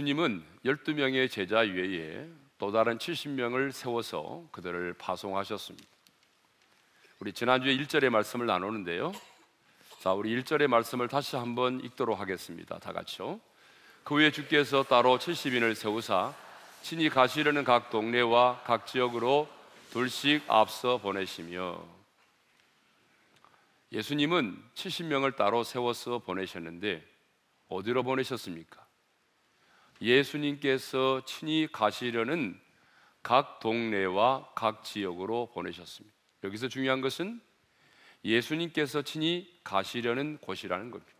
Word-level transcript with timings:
예수님은 0.00 0.42
12명의 0.64 1.30
제자 1.30 1.58
외에 1.58 2.26
또 2.56 2.72
다른 2.72 2.96
70명을 2.96 3.70
세워서 3.70 4.46
그들을 4.50 4.94
파송하셨습니다. 4.94 5.86
우리 7.18 7.34
지난주에 7.34 7.76
1절의 7.76 8.08
말씀을 8.08 8.46
나누는데요. 8.46 9.12
자, 9.98 10.14
우리 10.14 10.34
1절의 10.40 10.68
말씀을 10.68 11.08
다시 11.08 11.36
한번 11.36 11.84
읽도록 11.84 12.18
하겠습니다. 12.18 12.78
다 12.78 12.94
같이요. 12.94 13.40
그 14.02 14.14
후에 14.14 14.30
주께서 14.30 14.84
따로 14.84 15.18
70인을 15.18 15.74
세우사 15.74 16.34
친히 16.80 17.10
가시려는 17.10 17.64
각 17.64 17.90
동네와 17.90 18.62
각 18.64 18.86
지역으로 18.86 19.50
둘씩 19.90 20.44
앞서 20.48 20.96
보내시며 20.96 21.84
예수님은 23.92 24.62
70명을 24.74 25.36
따로 25.36 25.62
세워서 25.62 26.20
보내셨는데 26.20 27.06
어디로 27.68 28.02
보내셨습니까? 28.02 28.89
예수님께서 30.00 31.24
친히 31.24 31.68
가시려는 31.70 32.58
각 33.22 33.60
동네와 33.60 34.52
각 34.54 34.82
지역으로 34.82 35.50
보내셨습니다. 35.52 36.16
여기서 36.44 36.68
중요한 36.68 37.00
것은 37.00 37.40
예수님께서 38.24 39.02
친히 39.02 39.60
가시려는 39.62 40.38
곳이라는 40.38 40.90
겁니다. 40.90 41.12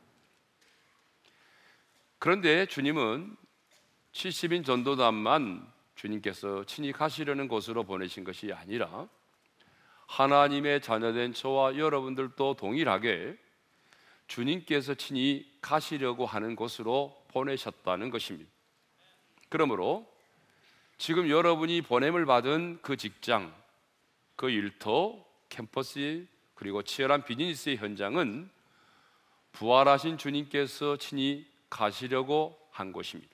그런데 2.19 2.67
주님은 2.67 3.37
70인 4.13 4.65
전도단만 4.65 5.67
주님께서 5.95 6.65
친히 6.65 6.93
가시려는 6.93 7.49
곳으로 7.49 7.85
보내신 7.85 8.25
것이 8.25 8.53
아니라 8.53 9.09
하나님의 10.07 10.81
자녀된 10.81 11.35
저와 11.35 11.77
여러분들도 11.77 12.57
동일하게 12.57 13.37
주님께서 14.27 14.95
친히 14.95 15.51
가시려고 15.61 16.27
하는 16.27 16.57
곳으로 16.57 17.25
보내셨다는 17.29 18.11
것입니다. 18.11 18.51
그러므로 19.51 20.11
지금 20.97 21.29
여러분이 21.29 21.83
보냄을 21.83 22.25
받은 22.25 22.79
그 22.83 22.97
직장, 22.97 23.53
그 24.37 24.49
일터, 24.49 25.23
캠퍼스 25.49 26.27
그리고 26.55 26.83
치열한 26.83 27.25
비즈니스의 27.25 27.77
현장은 27.77 28.49
부활하신 29.53 30.19
주님께서 30.19 30.97
친히 30.97 31.47
가시려고 31.69 32.59
한 32.71 32.93
곳입니다. 32.93 33.31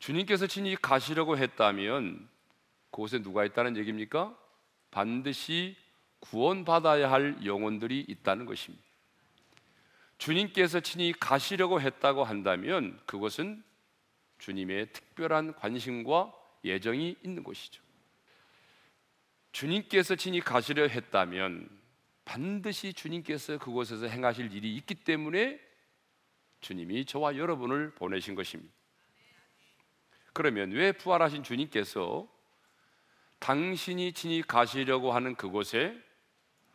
주님께서 0.00 0.46
친히 0.46 0.76
가시려고 0.76 1.38
했다면 1.38 2.28
그곳에 2.90 3.22
누가 3.22 3.44
있다는 3.44 3.76
얘기입니까? 3.76 4.36
반드시 4.90 5.76
구원받아야 6.20 7.10
할 7.10 7.44
영혼들이 7.44 8.06
있다는 8.08 8.46
것입니다. 8.46 8.82
주님께서 10.18 10.80
친히 10.80 11.12
가시려고 11.12 11.80
했다고 11.80 12.24
한다면 12.24 12.98
그것은 13.06 13.62
주님의 14.40 14.92
특별한 14.92 15.54
관심과 15.54 16.32
예정이 16.64 17.16
있는 17.24 17.44
곳이죠. 17.44 17.82
주님께서 19.52 20.16
친히 20.16 20.40
가시려 20.40 20.88
했다면 20.88 21.68
반드시 22.24 22.92
주님께서 22.92 23.58
그곳에서 23.58 24.06
행하실 24.06 24.52
일이 24.52 24.76
있기 24.76 24.94
때문에 24.96 25.60
주님이 26.60 27.04
저와 27.04 27.36
여러분을 27.36 27.94
보내신 27.94 28.34
것입니다. 28.34 28.72
그러면 30.32 30.70
왜 30.70 30.92
부활하신 30.92 31.42
주님께서 31.42 32.28
당신이 33.40 34.12
친히 34.12 34.42
가시려고 34.42 35.12
하는 35.12 35.34
그곳에 35.34 35.98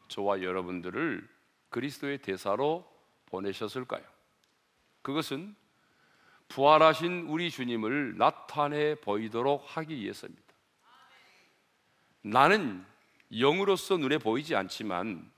저와 0.08 0.42
여러분들을 0.42 1.28
그리스도의 1.70 2.18
대사로 2.20 2.92
보내셨을까요? 3.28 4.04
그것은 5.02 5.56
부활하신 6.48 7.28
우리 7.28 7.50
주님을 7.52 8.18
나타내 8.18 8.96
보이도록 8.96 9.64
하기 9.66 9.96
위해서입니다. 9.96 10.44
나는 12.22 12.86
영으로서 13.32 13.98
눈에 13.98 14.18
보이지 14.18 14.56
않지만 14.56 15.30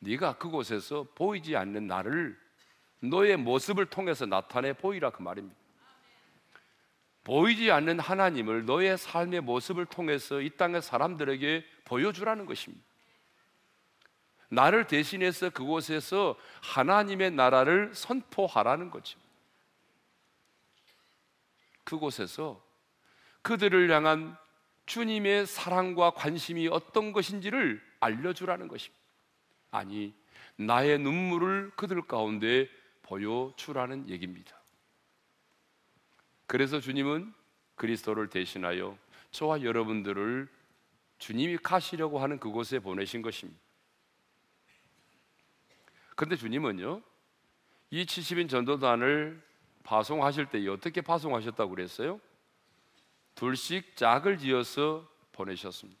네가 0.00 0.38
그곳에서 0.38 1.06
보이지 1.14 1.56
않는 1.56 1.86
나를 1.86 2.38
너의 3.00 3.36
모습을 3.36 3.86
통해서 3.86 4.26
나타내 4.26 4.72
보이라 4.72 5.10
그 5.10 5.22
말입니다. 5.22 5.56
보이지 7.24 7.70
않는 7.70 8.00
하나님을 8.00 8.64
너의 8.64 8.96
삶의 8.96 9.42
모습을 9.42 9.86
통해서 9.86 10.40
이 10.40 10.50
땅의 10.50 10.82
사람들에게 10.82 11.64
보여주라는 11.84 12.46
것입니다. 12.46 12.84
나를 14.48 14.86
대신해서 14.86 15.50
그곳에서 15.50 16.36
하나님의 16.62 17.30
나라를 17.32 17.94
선포하라는 17.94 18.90
거죠. 18.90 19.18
그곳에서 21.84 22.64
그들을 23.42 23.90
향한 23.90 24.36
주님의 24.86 25.46
사랑과 25.46 26.10
관심이 26.10 26.68
어떤 26.68 27.12
것인지를 27.12 27.80
알려주라는 28.00 28.68
것입니다. 28.68 29.00
아니, 29.70 30.14
나의 30.56 30.98
눈물을 30.98 31.70
그들 31.76 32.02
가운데 32.02 32.68
보여주라는 33.02 34.08
얘기입니다. 34.08 34.60
그래서 36.46 36.80
주님은 36.80 37.32
그리스도를 37.76 38.28
대신하여 38.28 38.98
저와 39.30 39.62
여러분들을 39.62 40.48
주님이 41.18 41.58
가시려고 41.58 42.18
하는 42.18 42.40
그곳에 42.40 42.78
보내신 42.80 43.22
것입니다. 43.22 43.60
그런데 46.16 46.36
주님은요, 46.36 47.02
이 47.90 48.04
70인 48.04 48.48
전도단을 48.48 49.42
파송하실 49.84 50.46
때 50.46 50.66
어떻게 50.68 51.00
파송하셨다고 51.00 51.70
그랬어요? 51.70 52.20
둘씩 53.34 53.96
짝을 53.96 54.38
지어서 54.38 55.08
보내셨습니다. 55.32 56.00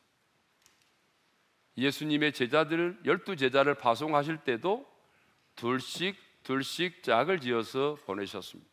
예수님의 1.76 2.32
제자들 2.32 3.00
열두 3.04 3.36
제자를 3.36 3.74
파송하실 3.74 4.38
때도 4.38 4.86
둘씩 5.56 6.16
둘씩 6.42 7.02
짝을 7.02 7.40
지어서 7.40 7.96
보내셨습니다. 8.06 8.70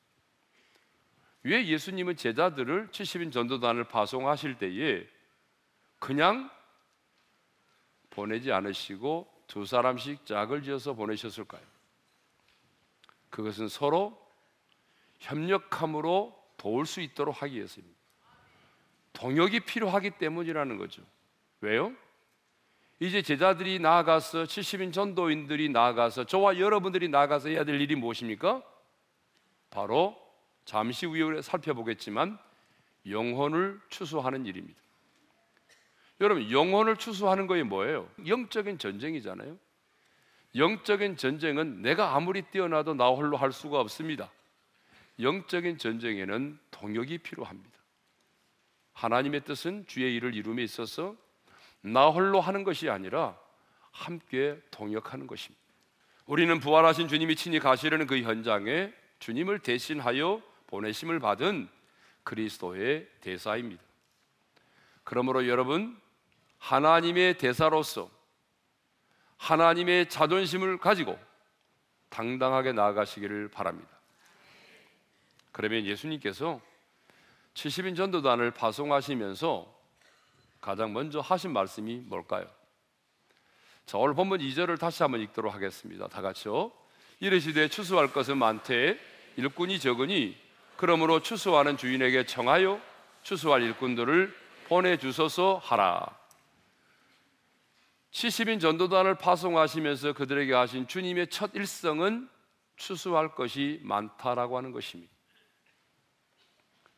왜 1.44 1.66
예수님은 1.66 2.16
제자들을 2.16 2.90
70인 2.90 3.32
전도단을 3.32 3.86
파송하실 3.86 4.58
때에 4.58 5.08
그냥 6.00 6.50
보내지 8.10 8.52
않으시고 8.52 9.32
두 9.48 9.66
사람씩 9.66 10.26
짝을 10.26 10.64
지어서 10.64 10.94
보내셨을까요? 10.94 11.62
그것은 13.30 13.68
서로 13.68 14.27
협력함으로 15.20 16.38
도울 16.58 16.86
수 16.86 17.02
있도록 17.02 17.42
하기 17.42 17.56
위해서입니다. 17.56 17.98
동역이 19.14 19.62
필요하기 19.62 20.12
때문이라는 20.12 20.78
거죠. 20.78 21.02
왜요? 21.62 21.94
이제 23.00 23.22
제자들이 23.22 23.80
나아가서 23.80 24.44
70인 24.44 24.92
전도인들이 24.92 25.70
나아가서 25.70 26.26
저와 26.26 26.58
여러분들이 26.60 27.10
나아가서 27.10 27.50
해야 27.50 27.64
될 27.64 27.80
일이 27.80 27.96
무엇입니까? 27.96 28.64
바로 29.70 30.18
잠시 30.66 31.06
후에 31.06 31.42
살펴보겠지만 31.42 32.38
영혼을 33.08 33.80
추수하는 33.90 34.46
일입니다. 34.46 34.82
여러분, 36.20 36.50
영혼을 36.52 36.98
추수하는 36.98 37.46
거에 37.46 37.64
뭐예요? 37.64 38.10
영적인 38.26 38.80
전쟁이잖아요. 38.80 39.58
영적인 40.56 41.18
전쟁은 41.18 41.84
내가 41.84 42.16
아무리 42.16 42.42
뛰어나도 42.42 42.96
나 42.96 43.10
홀로 43.10 43.38
할 43.38 43.52
수가 43.52 43.80
없습니다. 43.80 44.32
영적인 45.20 45.78
전쟁에는 45.78 46.60
동역이 46.72 47.20
필요합니다. 47.20 47.78
하나님의 48.94 49.42
뜻은 49.46 49.86
주의 49.88 50.16
일을 50.16 50.36
이룸에 50.36 50.64
있어서 50.64 51.16
나 51.82 52.08
홀로 52.08 52.42
하는 52.42 52.64
것이 52.64 52.90
아니라 52.90 53.38
함께 53.92 54.60
동역하는 54.72 55.28
것입니다. 55.28 55.62
우리는 56.26 56.60
부활하신 56.60 57.08
주님이 57.08 57.36
친히 57.36 57.60
가시려는 57.60 58.06
그 58.06 58.22
현장에 58.22 58.94
주님을 59.20 59.60
대신하여 59.60 60.42
보내심을 60.68 61.20
받은 61.20 61.70
그리스도의 62.24 63.08
대사입니다. 63.22 63.82
그러므로 65.04 65.48
여러분 65.48 66.00
하나님의 66.58 67.38
대사로서 67.38 68.10
하나님의 69.38 70.10
자존심을 70.10 70.80
가지고 70.80 71.18
당당하게 72.10 72.74
나아가시기를 72.74 73.50
바랍니다. 73.50 73.97
그러면 75.52 75.86
예수님께서 75.86 76.62
70인 77.54 77.96
전도단을 77.96 78.52
파송하시면서 78.52 79.76
가장 80.62 80.94
먼저 80.94 81.20
하신 81.20 81.54
말씀이 81.54 81.98
뭘까요? 82.06 82.48
자, 83.86 83.98
오늘 83.98 84.14
본문 84.14 84.40
2절을 84.40 84.80
다시 84.80 85.02
한번 85.02 85.22
읽도록 85.22 85.54
하겠습니다. 85.54 86.08
다 86.08 86.22
같이요. 86.22 86.72
이르시되 87.20 87.70
추수할 87.70 88.12
것은 88.12 88.38
많되 88.38 89.00
일꾼이 89.38 89.80
적으니 89.80 90.38
그러므로 90.76 91.22
추수하는 91.22 91.78
주인에게 91.78 92.26
청하여 92.26 92.80
추수할 93.24 93.64
일꾼들을 93.64 94.36
보내 94.68 94.98
주소서 94.98 95.60
하라. 95.64 96.18
70인 98.12 98.60
전도단을 98.60 99.16
파송하시면서 99.16 100.14
그들에게 100.14 100.54
하신 100.54 100.88
주님의 100.88 101.30
첫 101.30 101.52
일성은 101.54 102.30
추수할 102.76 103.36
것이 103.36 103.80
많다라고 103.84 104.58
하는 104.58 104.72
것입니다. 104.72 105.17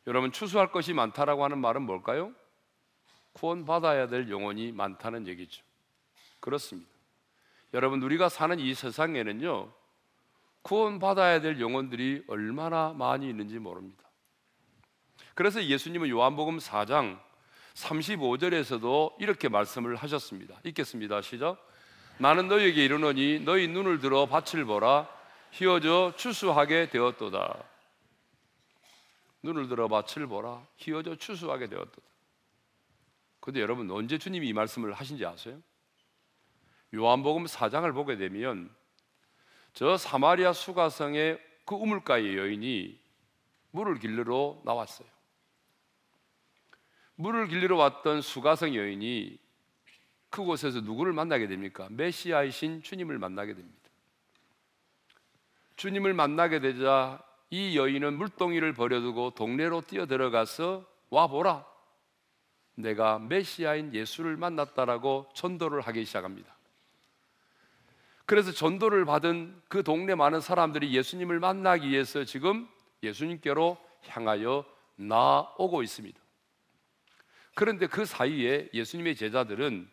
여러분 0.06 0.32
추수할 0.32 0.72
것이 0.72 0.92
많다라고 0.92 1.44
하는 1.44 1.58
말은 1.58 1.82
뭘까요? 1.82 2.32
구원받아야 3.32 4.08
될 4.08 4.30
영혼이 4.30 4.72
많다는 4.72 5.26
얘기죠. 5.28 5.62
그렇습니다. 6.40 6.90
여러분 7.74 8.02
우리가 8.02 8.28
사는 8.28 8.58
이 8.58 8.74
세상에는요. 8.74 9.72
구원받아야 10.62 11.40
될 11.40 11.60
영혼들이 11.60 12.24
얼마나 12.28 12.92
많이 12.92 13.28
있는지 13.28 13.58
모릅니다. 13.58 14.04
그래서 15.34 15.62
예수님은 15.62 16.08
요한복음 16.08 16.58
4장 16.58 17.18
35절에서도 17.74 19.14
이렇게 19.20 19.48
말씀을 19.48 19.96
하셨습니다. 19.96 20.56
읽겠습니다. 20.64 21.22
시작. 21.22 21.56
나는 22.18 22.48
너에게 22.48 22.84
이르노니 22.84 23.40
너희 23.44 23.68
눈을 23.68 24.00
들어 24.00 24.26
밭을 24.26 24.64
보라 24.64 25.08
휘어져 25.52 26.12
추수하게 26.16 26.90
되었도다. 26.90 27.69
눈을 29.42 29.68
들어 29.68 29.88
밭을 29.88 30.26
보라 30.26 30.66
휘어져 30.78 31.16
추수하게 31.16 31.68
되었도다. 31.68 32.06
근데 33.40 33.60
여러분 33.60 33.90
언제 33.90 34.18
주님이 34.18 34.48
이 34.48 34.52
말씀을 34.52 34.92
하신지 34.92 35.24
아세요? 35.24 35.60
요한복음 36.94 37.44
4장을 37.44 37.92
보게 37.94 38.16
되면 38.16 38.70
저 39.72 39.96
사마리아 39.96 40.52
수가성의 40.52 41.40
그 41.64 41.74
우물가의 41.74 42.36
여인이 42.36 43.00
물을 43.70 43.98
길르러 43.98 44.60
나왔어요. 44.64 45.08
물을 47.14 47.46
길르러 47.48 47.76
왔던 47.76 48.22
수가성 48.22 48.74
여인이 48.74 49.38
그곳에서 50.30 50.80
누구를 50.80 51.12
만나게 51.12 51.46
됩니까? 51.48 51.88
메시아이신 51.90 52.82
주님을 52.82 53.18
만나게 53.18 53.54
됩니다. 53.54 53.78
주님을 55.76 56.14
만나게 56.14 56.60
되자 56.60 57.22
이 57.50 57.76
여인은 57.76 58.16
물동이를 58.16 58.72
버려두고 58.72 59.32
동네로 59.34 59.82
뛰어들어가서 59.82 60.84
와 61.10 61.26
보라. 61.26 61.66
내가 62.76 63.18
메시아인 63.18 63.92
예수를 63.92 64.36
만났다라고 64.36 65.28
전도를 65.34 65.80
하기 65.82 66.04
시작합니다. 66.04 66.56
그래서 68.24 68.52
전도를 68.52 69.04
받은 69.04 69.60
그 69.68 69.82
동네 69.82 70.14
많은 70.14 70.40
사람들이 70.40 70.94
예수님을 70.94 71.40
만나기 71.40 71.88
위해서 71.88 72.24
지금 72.24 72.68
예수님께로 73.02 73.76
향하여 74.06 74.64
나오고 74.94 75.82
있습니다. 75.82 76.18
그런데 77.54 77.88
그 77.88 78.04
사이에 78.04 78.68
예수님의 78.72 79.16
제자들은 79.16 79.90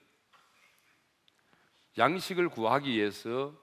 양식을 1.97 2.49
구하기 2.49 2.91
위해서 2.91 3.55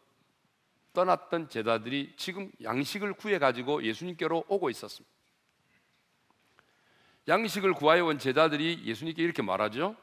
떠났던 0.94 1.50
제자들이 1.50 2.14
지금 2.17 2.50
양식을 2.62 3.14
구해 3.14 3.38
가지고 3.38 3.82
예수님께로 3.82 4.44
오고 4.49 4.70
있었습니다. 4.70 5.12
양식을 7.26 7.75
구하여 7.75 8.06
온 8.06 8.19
제자들이 8.19 8.82
예수님께 8.85 9.23
이렇게 9.23 9.43
말하죠. 9.43 9.96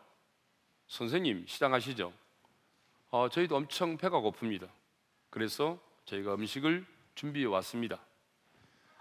선생님, 0.87 1.45
시장하시죠. 1.47 2.13
어, 3.09 3.29
저희도 3.29 3.55
엄청 3.55 3.97
배가 3.97 4.19
고픕니다. 4.19 4.69
그래서 5.29 5.79
저희가 6.05 6.35
음식을 6.35 6.85
준비해 7.15 7.45
왔습니다. 7.45 7.99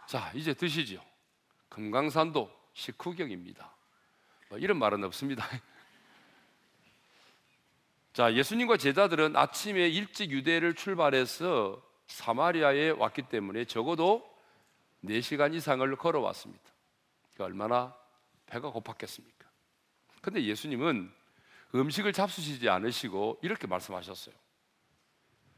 자, 0.07 0.31
이제 0.35 0.55
드시죠. 0.55 1.03
금강산도 1.69 2.51
식후경입니다. 2.75 3.75
뭐 4.49 4.59
이런 4.59 4.79
말은 4.79 5.03
없습니다. 5.05 5.45
자, 8.13 8.35
예수님과 8.35 8.77
제자들은 8.77 9.37
아침에 9.37 9.89
일찍 9.89 10.31
유대를 10.31 10.75
출발해서 10.75 11.81
사마리아에 12.07 12.91
왔기 12.91 13.23
때문에 13.23 13.65
적어도 13.67 14.29
4시간 15.05 15.55
이상을 15.55 15.95
걸어왔습니다. 15.97 16.63
그러니까 17.35 17.45
얼마나 17.45 17.97
배가 18.47 18.73
고팠겠습니까? 18.73 19.47
근데 20.21 20.43
예수님은 20.43 21.13
음식을 21.75 22.13
잡수시지 22.13 22.69
않으시고 22.69 23.39
이렇게 23.43 23.69
말씀하셨어요. 23.69 24.35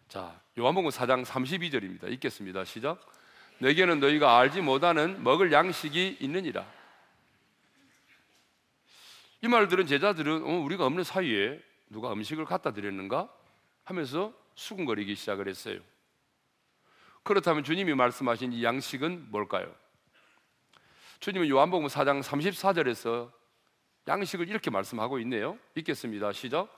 자, 0.09 0.39
요한복음 0.59 0.91
4장 0.91 1.25
32절입니다. 1.25 2.13
읽겠습니다. 2.13 2.67
시작. 2.67 3.01
내게는 3.61 3.99
너희가 3.99 4.39
알지 4.39 4.61
못하는 4.61 5.23
먹을 5.25 5.53
양식이 5.53 6.19
있느니라. 6.21 6.71
이말 9.41 9.69
들은 9.69 9.87
제자들은 9.87 10.43
어, 10.45 10.59
우리가 10.61 10.85
없는 10.85 11.03
사이에 11.03 11.59
누가 11.93 12.11
음식을 12.13 12.47
갖다 12.47 12.73
드렸는가 12.73 13.29
하면서 13.85 14.33
수군거리기 14.55 15.15
시작을 15.15 15.47
했어요. 15.47 15.79
그렇다면 17.23 17.63
주님이 17.65 17.95
말씀하신 17.95 18.53
이 18.55 18.65
양식은 18.65 19.31
뭘까요? 19.31 19.73
주님은 21.21 21.49
요한복음 21.49 21.87
4장 21.87 22.23
34절에서 22.23 23.31
양식을 24.09 24.49
이렇게 24.49 24.71
말씀하고 24.71 25.19
있네요. 25.21 25.59
읽겠습니다. 25.77 26.33
시작. 26.33 26.69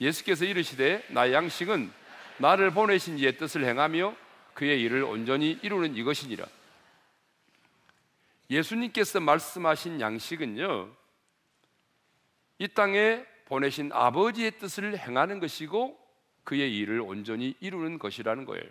예수께서 0.00 0.44
이르시되 0.44 1.06
나의 1.10 1.32
양식은 1.32 1.90
나를 2.38 2.72
보내신 2.72 3.18
이의 3.18 3.38
뜻을 3.38 3.64
행하며 3.64 4.14
그의 4.54 4.82
일을 4.82 5.04
온전히 5.04 5.58
이루는 5.62 5.94
이것이니라. 5.94 6.44
예수님께서 8.50 9.20
말씀하신 9.20 10.00
양식은요. 10.00 10.90
이 12.58 12.68
땅에 12.68 13.24
보내신 13.46 13.90
아버지의 13.92 14.58
뜻을 14.58 14.98
행하는 14.98 15.40
것이고 15.40 15.98
그의 16.44 16.76
일을 16.76 17.00
온전히 17.00 17.54
이루는 17.60 17.98
것이라는 17.98 18.44
거예요. 18.44 18.64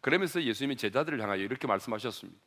그러면서 0.00 0.42
예수님이 0.42 0.76
제자들을 0.76 1.20
향하여 1.20 1.40
이렇게 1.40 1.66
말씀하셨습니다. 1.66 2.40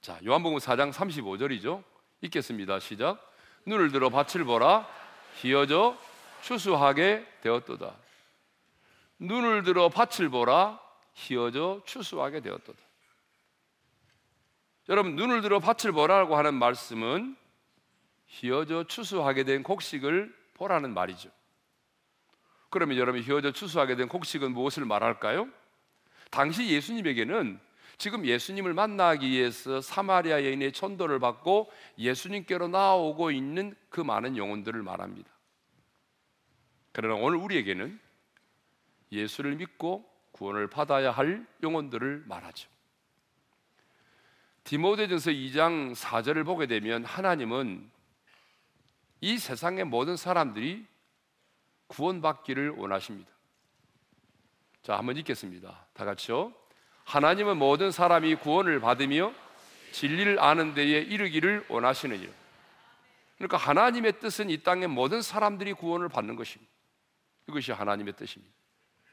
자, 0.00 0.18
요한복음 0.24 0.58
4장 0.58 0.92
35절이죠. 0.92 1.82
읽겠습니다. 2.22 2.80
시작. 2.80 3.32
눈을 3.66 3.92
들어 3.92 4.10
밭을 4.10 4.44
보라. 4.44 4.86
희어져 5.36 5.98
추수하게 6.42 7.26
되었도다. 7.42 7.94
눈을 9.18 9.62
들어 9.62 9.88
밭을 9.88 10.28
보라. 10.28 10.80
희어져 11.14 11.82
추수하게 11.84 12.40
되었도다. 12.40 12.78
여러분, 14.88 15.16
눈을 15.16 15.42
들어 15.42 15.60
밭을 15.60 15.92
보라고 15.92 16.36
하는 16.36 16.54
말씀은 16.54 17.36
희어져 18.30 18.84
추수하게 18.84 19.42
된 19.42 19.62
곡식을 19.64 20.32
보라는 20.54 20.94
말이죠. 20.94 21.30
그러면 22.70 22.96
여러분, 22.96 23.20
희어져 23.20 23.50
추수하게 23.50 23.96
된 23.96 24.08
곡식은 24.08 24.52
무엇을 24.52 24.84
말할까요? 24.84 25.48
당시 26.30 26.68
예수님에게는 26.68 27.58
지금 27.98 28.24
예수님을 28.24 28.72
만나기 28.72 29.28
위해서 29.28 29.80
사마리아 29.80 30.44
여인의 30.44 30.72
천도를 30.72 31.18
받고 31.18 31.70
예수님께로 31.98 32.68
나오고 32.68 33.32
있는 33.32 33.74
그 33.90 34.00
많은 34.00 34.36
영혼들을 34.36 34.80
말합니다. 34.80 35.28
그러나 36.92 37.16
오늘 37.16 37.38
우리에게는 37.38 37.98
예수를 39.10 39.56
믿고 39.56 40.08
구원을 40.30 40.68
받아야 40.68 41.10
할 41.10 41.44
영혼들을 41.62 42.24
말하죠. 42.26 42.70
디모데전서 44.64 45.32
2장 45.32 45.94
4절을 45.96 46.44
보게 46.46 46.66
되면 46.66 47.04
하나님은 47.04 47.90
이 49.20 49.38
세상의 49.38 49.84
모든 49.84 50.16
사람들이 50.16 50.86
구원받기를 51.88 52.70
원하십니다. 52.70 53.30
자, 54.82 54.96
한번 54.96 55.16
읽겠습니다. 55.18 55.86
다 55.92 56.04
같이요. 56.04 56.52
하나님은 57.04 57.56
모든 57.56 57.90
사람이 57.90 58.36
구원을 58.36 58.80
받으며 58.80 59.32
진리를 59.92 60.40
아는 60.40 60.74
데에 60.74 61.00
이르기를 61.00 61.66
원하시느니라. 61.68 62.32
그러니까 63.36 63.56
하나님의 63.56 64.20
뜻은 64.20 64.50
이 64.50 64.62
땅의 64.62 64.88
모든 64.88 65.22
사람들이 65.22 65.72
구원을 65.72 66.08
받는 66.08 66.36
것입니다. 66.36 66.70
이것이 67.48 67.72
하나님의 67.72 68.14
뜻입니다. 68.14 68.54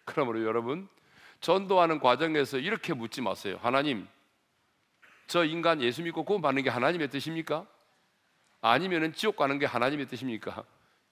그러므로 0.06 0.44
여러분 0.44 0.88
전도하는 1.42 2.00
과정에서 2.00 2.58
이렇게 2.60 2.94
묻지 2.94 3.22
마세요. 3.22 3.60
하나님, 3.62 4.08
저 5.28 5.44
인간 5.44 5.82
예수 5.82 6.04
믿고 6.04 6.24
구원 6.24 6.42
받는 6.42 6.64
게 6.64 6.70
하나님의 6.70 7.10
뜻입니까? 7.10 7.66
아니면은 8.62 9.14
지옥 9.14 9.36
가는 9.36 9.60
게 9.60 9.66
하나님의 9.66 10.08
뜻입니까? 10.08 10.64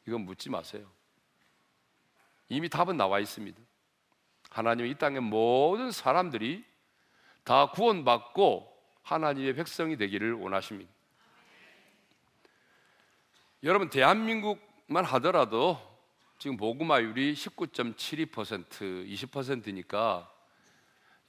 이건 0.08 0.22
묻지 0.22 0.50
마세요. 0.50 0.90
이미 2.50 2.70
답은 2.70 2.98
나와 2.98 3.20
있습니다. 3.20 3.60
하나님이 4.50 4.92
이 4.92 4.96
땅의 4.96 5.22
모든 5.22 5.92
사람들이 5.92 6.64
다 7.44 7.72
구원받고 7.72 8.72
하나님의 9.04 9.56
백성이 9.56 9.98
되기를 9.98 10.34
원하십니다. 10.34 10.92
여러분 13.64 13.90
대한민국만 13.90 15.06
하더라도 15.06 15.80
지금 16.38 16.58
복음화율이 16.58 17.34
19.72% 17.34 19.08
20%니까 19.08 20.32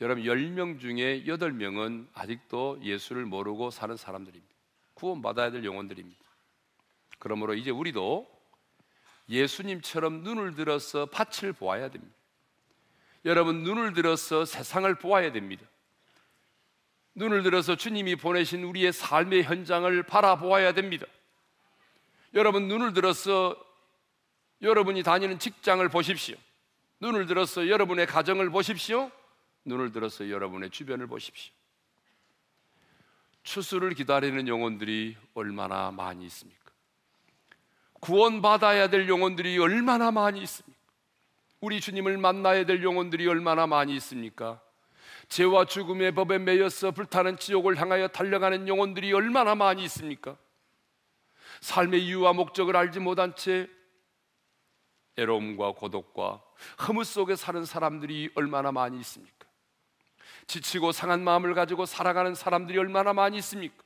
여러분 0.01 0.25
10명 0.25 0.79
중에 0.79 1.25
8명은 1.25 2.09
아직도 2.13 2.81
예수를 2.83 3.25
모르고 3.25 3.71
사는 3.71 3.97
사람들입니다. 3.97 4.56
구원받아야 4.97 5.51
될 5.51 5.65
영혼들입니다. 5.65 6.21
그러므로 7.19 7.55
이제 7.55 7.71
우리도 7.71 8.27
예수님처럼 9.29 10.23
눈을 10.23 10.55
들어서 10.55 11.07
밭을 11.07 11.53
보아야 11.53 11.89
됩니다. 11.91 12.15
여러분 13.25 13.63
눈을 13.63 13.93
들어서 13.93 14.45
세상을 14.45 14.93
보아야 14.97 15.33
됩니다. 15.33 15.65
눈을 17.15 17.43
들어서 17.43 17.77
주님이 17.77 18.17
보내신 18.17 18.63
우리의 18.63 18.93
삶의 18.93 19.45
현장을 19.45 20.03
바라보아야 20.03 20.73
됩니다. 20.73 21.07
여러분 22.35 22.69
눈을 22.69 22.93
들어서 22.93 23.57
여러분이 24.63 25.03
다니는 25.03 25.39
직장을 25.39 25.87
보십시오. 25.89 26.37
눈을 27.01 27.27
들어서 27.27 27.69
여러분의 27.69 28.07
가정을 28.07 28.51
보십시오. 28.51 29.11
눈을 29.65 29.93
들어서 29.93 30.31
여러분의 30.31 30.71
주변을 30.71 31.07
보십시오. 31.07 31.53
추수를 33.47 33.95
기다리는 33.95 34.49
영혼들이 34.49 35.17
얼마나 35.35 35.93
많이 35.93 36.27
있습니까? 36.27 36.73
구원받아야 38.01 38.91
될 38.91 39.09
영혼들이 39.09 39.57
얼마나 39.59 40.11
많이 40.11 40.43
있습니까? 40.43 40.77
우리 41.61 41.81
주님을 41.81 42.19
만나야 42.19 42.67
될 42.67 42.83
영혼들이 42.83 43.27
얼마나 43.29 43.69
많이 43.69 43.95
있습니까? 43.97 44.61
죄와 45.29 45.65
죽음의 45.65 46.13
법에 46.15 46.39
매여서 46.39 46.91
불타는 46.91 47.39
지옥을 47.39 47.81
향하여 47.81 48.09
달려가는 48.09 48.67
영혼들이 48.67 49.13
얼마나 49.13 49.55
많이 49.55 49.85
있습니까? 49.85 50.37
삶의 51.61 52.05
이유와 52.05 52.33
목적을 52.33 52.77
알지 52.77 52.99
못한 52.99 53.35
채 53.37 53.69
애로움과 55.17 55.73
고독과 55.73 56.43
허무 56.87 57.05
속에 57.05 57.37
사는 57.37 57.65
사람들이 57.65 58.31
얼마나 58.35 58.73
많이 58.73 58.99
있습니까? 59.01 59.36
지치고 60.47 60.93
상한 60.93 61.23
마음을 61.25 61.55
가지고 61.55 61.87
살아가는 61.87 62.35
사람들이 62.35 62.79
얼마나 62.79 63.13
많이 63.13 63.39
있습니까? 63.39 63.83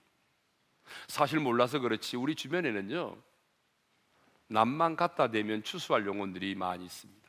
사실 1.09 1.39
몰라서 1.39 1.79
그렇지 1.79 2.17
우리 2.17 2.35
주변에는요 2.35 3.17
남만 4.49 4.97
갖다 4.97 5.31
대면 5.31 5.63
추수할 5.63 6.07
영혼들이 6.07 6.55
많이 6.55 6.85
있습니다. 6.85 7.21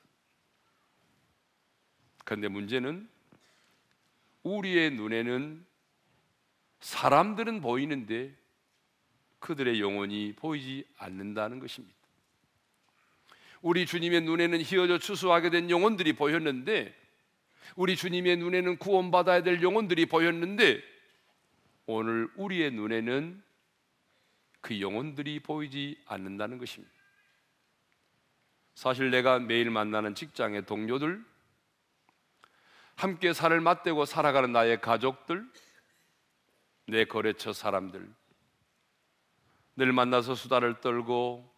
그런데 2.25 2.47
문제는 2.47 3.07
우리의 4.43 4.91
눈에는 4.91 5.65
사람들은 6.79 7.61
보이는데 7.61 8.35
그들의 9.39 9.79
영혼이 9.79 10.33
보이지 10.35 10.85
않는다는 10.97 11.59
것입니다. 11.59 11.95
우리 13.61 13.85
주님의 13.85 14.21
눈에는 14.21 14.61
희어져 14.61 14.97
추수하게 14.97 15.51
된 15.51 15.69
영혼들이 15.69 16.13
보였는데 16.13 16.95
우리 17.75 17.95
주님의 17.95 18.37
눈에는 18.37 18.77
구원받아야 18.77 19.43
될 19.43 19.61
영혼들이 19.61 20.05
보였는데 20.07 20.81
오늘 21.85 22.29
우리의 22.35 22.71
눈에는 22.71 23.43
그 24.61 24.79
영혼들이 24.79 25.39
보이지 25.39 26.01
않는다는 26.05 26.57
것입니다. 26.57 26.93
사실 28.75 29.11
내가 29.11 29.39
매일 29.39 29.69
만나는 29.69 30.15
직장의 30.15 30.65
동료들, 30.65 31.23
함께 32.95 33.33
살을 33.33 33.61
맞대고 33.61 34.05
살아가는 34.05 34.51
나의 34.51 34.79
가족들, 34.79 35.49
내 36.87 37.05
거래처 37.05 37.53
사람들, 37.53 38.07
늘 39.75 39.93
만나서 39.93 40.35
수다를 40.35 40.79
떨고 40.81 41.51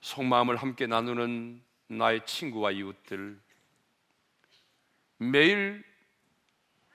속마음을 0.00 0.56
함께 0.56 0.86
나누는 0.86 1.62
나의 1.88 2.24
친구와 2.26 2.72
이웃들, 2.72 3.40
매일 5.18 5.84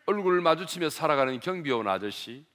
얼굴을 0.06 0.42
마주치며 0.42 0.90
살아가는 0.90 1.40
경비원 1.40 1.88
아저씨, 1.88 2.46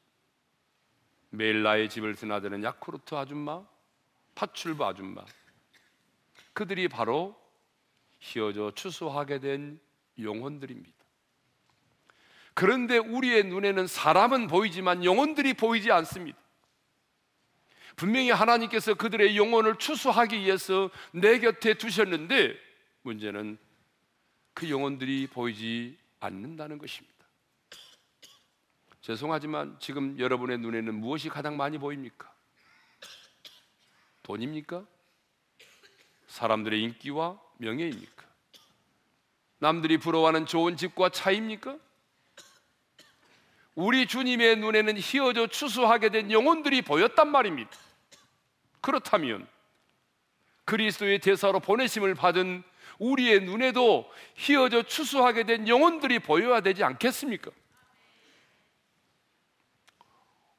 매일 1.30 1.62
나의 1.62 1.88
집을 1.88 2.14
드나드는 2.14 2.64
야쿠르트 2.64 3.14
아줌마, 3.14 3.64
파출부 4.34 4.84
아줌마, 4.84 5.24
그들이 6.52 6.88
바로 6.88 7.36
희어져 8.18 8.72
추수하게 8.74 9.38
된 9.40 9.80
영혼들입니다. 10.20 10.96
그런데 12.54 12.98
우리의 12.98 13.44
눈에는 13.44 13.86
사람은 13.86 14.48
보이지만 14.48 15.04
영혼들이 15.04 15.54
보이지 15.54 15.92
않습니다. 15.92 16.38
분명히 17.94 18.30
하나님께서 18.30 18.94
그들의 18.94 19.36
영혼을 19.36 19.76
추수하기 19.76 20.40
위해서 20.40 20.90
내 21.12 21.38
곁에 21.38 21.74
두셨는데 21.74 22.56
문제는 23.02 23.58
그 24.58 24.68
영혼들이 24.68 25.28
보이지 25.28 25.96
않는다는 26.18 26.78
것입니다. 26.78 27.14
죄송하지만 29.02 29.76
지금 29.78 30.18
여러분의 30.18 30.58
눈에는 30.58 30.96
무엇이 30.96 31.28
가장 31.28 31.56
많이 31.56 31.78
보입니까? 31.78 32.28
돈입니까? 34.24 34.84
사람들의 36.26 36.82
인기와 36.82 37.40
명예입니까? 37.58 38.24
남들이 39.60 39.96
부러워하는 39.96 40.44
좋은 40.44 40.76
집과 40.76 41.10
차입니까? 41.10 41.78
우리 43.76 44.08
주님의 44.08 44.56
눈에는 44.56 44.98
희어져 44.98 45.46
추수하게 45.46 46.08
된 46.08 46.32
영혼들이 46.32 46.82
보였단 46.82 47.30
말입니다. 47.30 47.70
그렇다면 48.80 49.46
그리스도의 50.64 51.20
대사로 51.20 51.60
보내심을 51.60 52.16
받은 52.16 52.64
우리의 52.98 53.40
눈에도 53.44 54.10
희어져 54.34 54.82
추수하게 54.82 55.44
된 55.44 55.68
영혼들이 55.68 56.18
보여야 56.18 56.60
되지 56.60 56.84
않겠습니까? 56.84 57.50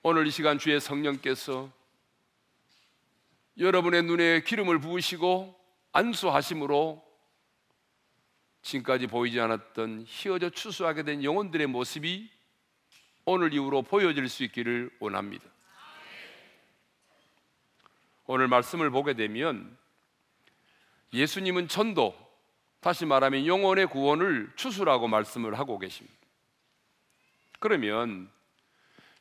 오늘 0.02 0.28
이 0.28 0.32
시간 0.32 0.58
주의 0.58 0.80
성령께서 0.80 1.70
여러분의 3.58 4.04
눈에 4.04 4.42
기름을 4.42 4.80
부으시고 4.80 5.60
안수하심으로 5.92 7.06
지금까지 8.62 9.08
보이지 9.08 9.40
않았던 9.40 10.06
희어져 10.08 10.50
추수하게 10.50 11.04
된 11.04 11.24
영혼들의 11.24 11.68
모습이 11.68 12.30
오늘 13.26 13.54
이후로 13.54 13.84
보여질 13.84 14.30
수 14.30 14.44
있기를 14.44 14.90
원합니다. 15.00 15.46
오늘 18.26 18.48
말씀을 18.48 18.90
보게 18.92 19.14
되면 19.14 19.78
예수님은 21.14 21.68
전도, 21.68 22.16
다시 22.80 23.06
말하면 23.06 23.46
영혼의 23.46 23.88
구원을 23.88 24.52
추수라고 24.56 25.08
말씀을 25.08 25.58
하고 25.60 25.80
계십니다. 25.80 26.18
그러면 27.60 28.32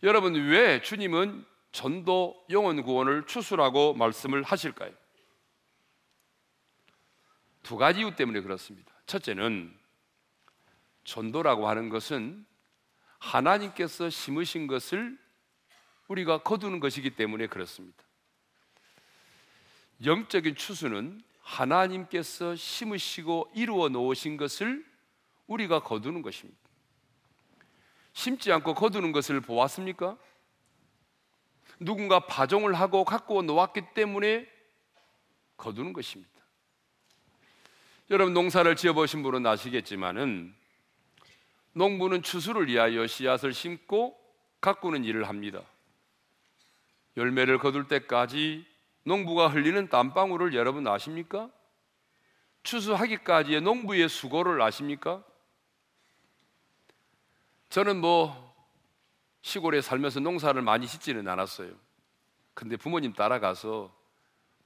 여러분 0.02 0.34
왜 0.34 0.80
주님은 0.80 1.44
전도 1.72 2.46
영혼 2.50 2.82
구원을 2.82 3.26
추수라고 3.26 3.94
말씀을 3.94 4.42
하실까요? 4.42 4.92
두 7.62 7.76
가지 7.76 8.00
이유 8.00 8.14
때문에 8.14 8.40
그렇습니다. 8.40 8.92
첫째는 9.06 9.76
전도라고 11.04 11.68
하는 11.68 11.88
것은 11.88 12.46
하나님께서 13.18 14.08
심으신 14.08 14.66
것을 14.68 15.18
우리가 16.06 16.38
거두는 16.38 16.80
것이기 16.80 17.10
때문에 17.10 17.48
그렇습니다. 17.48 18.02
영적인 20.04 20.54
추수는 20.54 21.20
하나님께서 21.48 22.54
심으시고 22.54 23.50
이루어 23.54 23.88
놓으신 23.88 24.36
것을 24.36 24.84
우리가 25.46 25.80
거두는 25.80 26.20
것입니다. 26.20 26.58
심지 28.12 28.52
않고 28.52 28.74
거두는 28.74 29.12
것을 29.12 29.40
보았습니까? 29.40 30.18
누군가 31.80 32.20
파종을 32.20 32.74
하고 32.74 33.04
갖고 33.04 33.42
놓았기 33.42 33.94
때문에 33.94 34.46
거두는 35.56 35.92
것입니다. 35.92 36.30
여러분 38.10 38.34
농사를 38.34 38.74
지어보신 38.76 39.22
분은 39.22 39.46
아시겠지만은 39.46 40.54
농부는 41.72 42.22
추수를 42.22 42.66
위하여 42.68 43.06
씨앗을 43.06 43.54
심고 43.54 44.18
가꾸는 44.60 45.04
일을 45.04 45.28
합니다. 45.28 45.62
열매를 47.16 47.58
거둘 47.58 47.88
때까지 47.88 48.66
농부가 49.04 49.48
흘리는 49.48 49.88
땀방울을 49.88 50.54
여러분 50.54 50.86
아십니까? 50.86 51.50
추수하기까지의 52.62 53.60
농부의 53.62 54.08
수고를 54.08 54.60
아십니까? 54.60 55.24
저는 57.70 58.00
뭐 58.00 58.48
시골에 59.42 59.80
살면서 59.80 60.20
농사를 60.20 60.60
많이 60.62 60.86
짓지는 60.86 61.28
않았어요. 61.28 61.72
근데 62.54 62.76
부모님 62.76 63.12
따라가서 63.12 63.94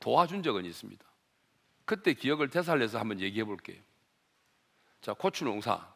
도와준 0.01 0.43
적은 0.43 0.65
있습니다. 0.65 1.05
그때 1.85 2.15
기억을 2.15 2.49
되살려서 2.49 2.99
한번 2.99 3.21
얘기해 3.21 3.45
볼게요. 3.45 3.81
자, 5.01 5.13
고추 5.13 5.45
농사. 5.45 5.93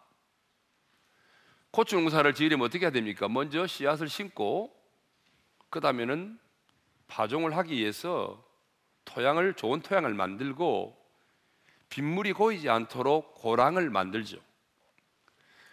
고추 1.71 1.97
농사를 1.97 2.33
지으려면 2.35 2.67
어떻게 2.67 2.85
해야 2.85 2.91
됩니까? 2.91 3.29
먼저 3.29 3.67
씨앗을 3.67 4.09
심고, 4.09 4.75
그 5.71 5.81
다음에는 5.81 6.39
파종을 7.09 7.57
하기 7.57 7.77
위해서 7.77 8.45
토양을 9.05 9.55
좋은 9.55 9.81
토양을 9.81 10.15
만들고 10.15 10.97
빗물이 11.89 12.33
고이지 12.33 12.69
않도록 12.69 13.35
고랑을 13.35 13.91
만들죠. 13.91 14.39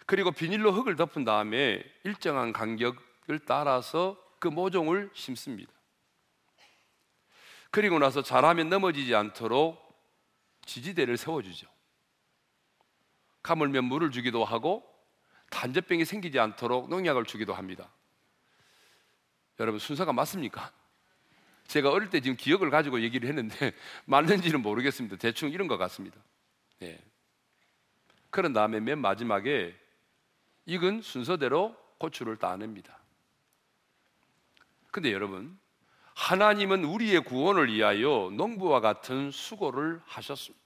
그리고 0.06 0.30
비닐로 0.30 0.72
흙을 0.72 0.96
덮은 0.96 1.24
다음에 1.24 1.82
일정한 2.04 2.52
간격을 2.52 3.40
따라서 3.46 4.16
그 4.38 4.48
모종을 4.48 5.10
심습니다. 5.14 5.72
그리고 7.70 7.98
나서 7.98 8.22
자라면 8.22 8.68
넘어지지 8.68 9.14
않도록 9.14 9.82
지지대를 10.64 11.16
세워주죠. 11.16 11.66
가물면 13.42 13.84
물을 13.84 14.10
주기도 14.10 14.44
하고 14.44 14.88
단저병이 15.50 16.04
생기지 16.04 16.38
않도록 16.38 16.88
농약을 16.88 17.24
주기도 17.24 17.54
합니다. 17.54 17.90
여러분 19.58 19.78
순서가 19.78 20.12
맞습니까? 20.12 20.72
제가 21.66 21.90
어릴 21.90 22.10
때 22.10 22.20
지금 22.20 22.36
기억을 22.36 22.70
가지고 22.70 23.00
얘기를 23.00 23.28
했는데 23.28 23.72
맞는지는 24.06 24.62
모르겠습니다. 24.62 25.16
대충 25.16 25.50
이런 25.50 25.68
것 25.68 25.76
같습니다. 25.78 26.18
예. 26.82 26.98
그런 28.30 28.52
다음에 28.52 28.80
맨 28.80 28.98
마지막에 28.98 29.74
익은 30.66 31.02
순서대로 31.02 31.76
고추를 31.98 32.36
따냅니다. 32.36 32.98
근데 34.90 35.12
여러분, 35.12 35.58
하나님은 36.14 36.84
우리의 36.84 37.24
구원을 37.24 37.72
위하여 37.72 38.30
농부와 38.32 38.80
같은 38.80 39.30
수고를 39.30 40.00
하셨습니다. 40.04 40.62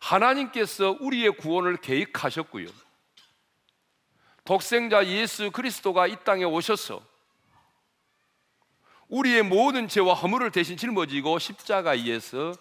하나님께서 0.00 0.96
우리의 1.00 1.36
구원을 1.36 1.76
계획하셨고요. 1.78 2.68
독생자 4.44 5.06
예수 5.06 5.50
그리스도가 5.50 6.06
이 6.06 6.16
땅에 6.24 6.44
오셔서 6.44 7.02
우리의 9.14 9.44
모든 9.44 9.86
죄와 9.86 10.12
허물을 10.14 10.50
대신 10.50 10.76
짊어지고 10.76 11.38
십자가에서 11.38 12.52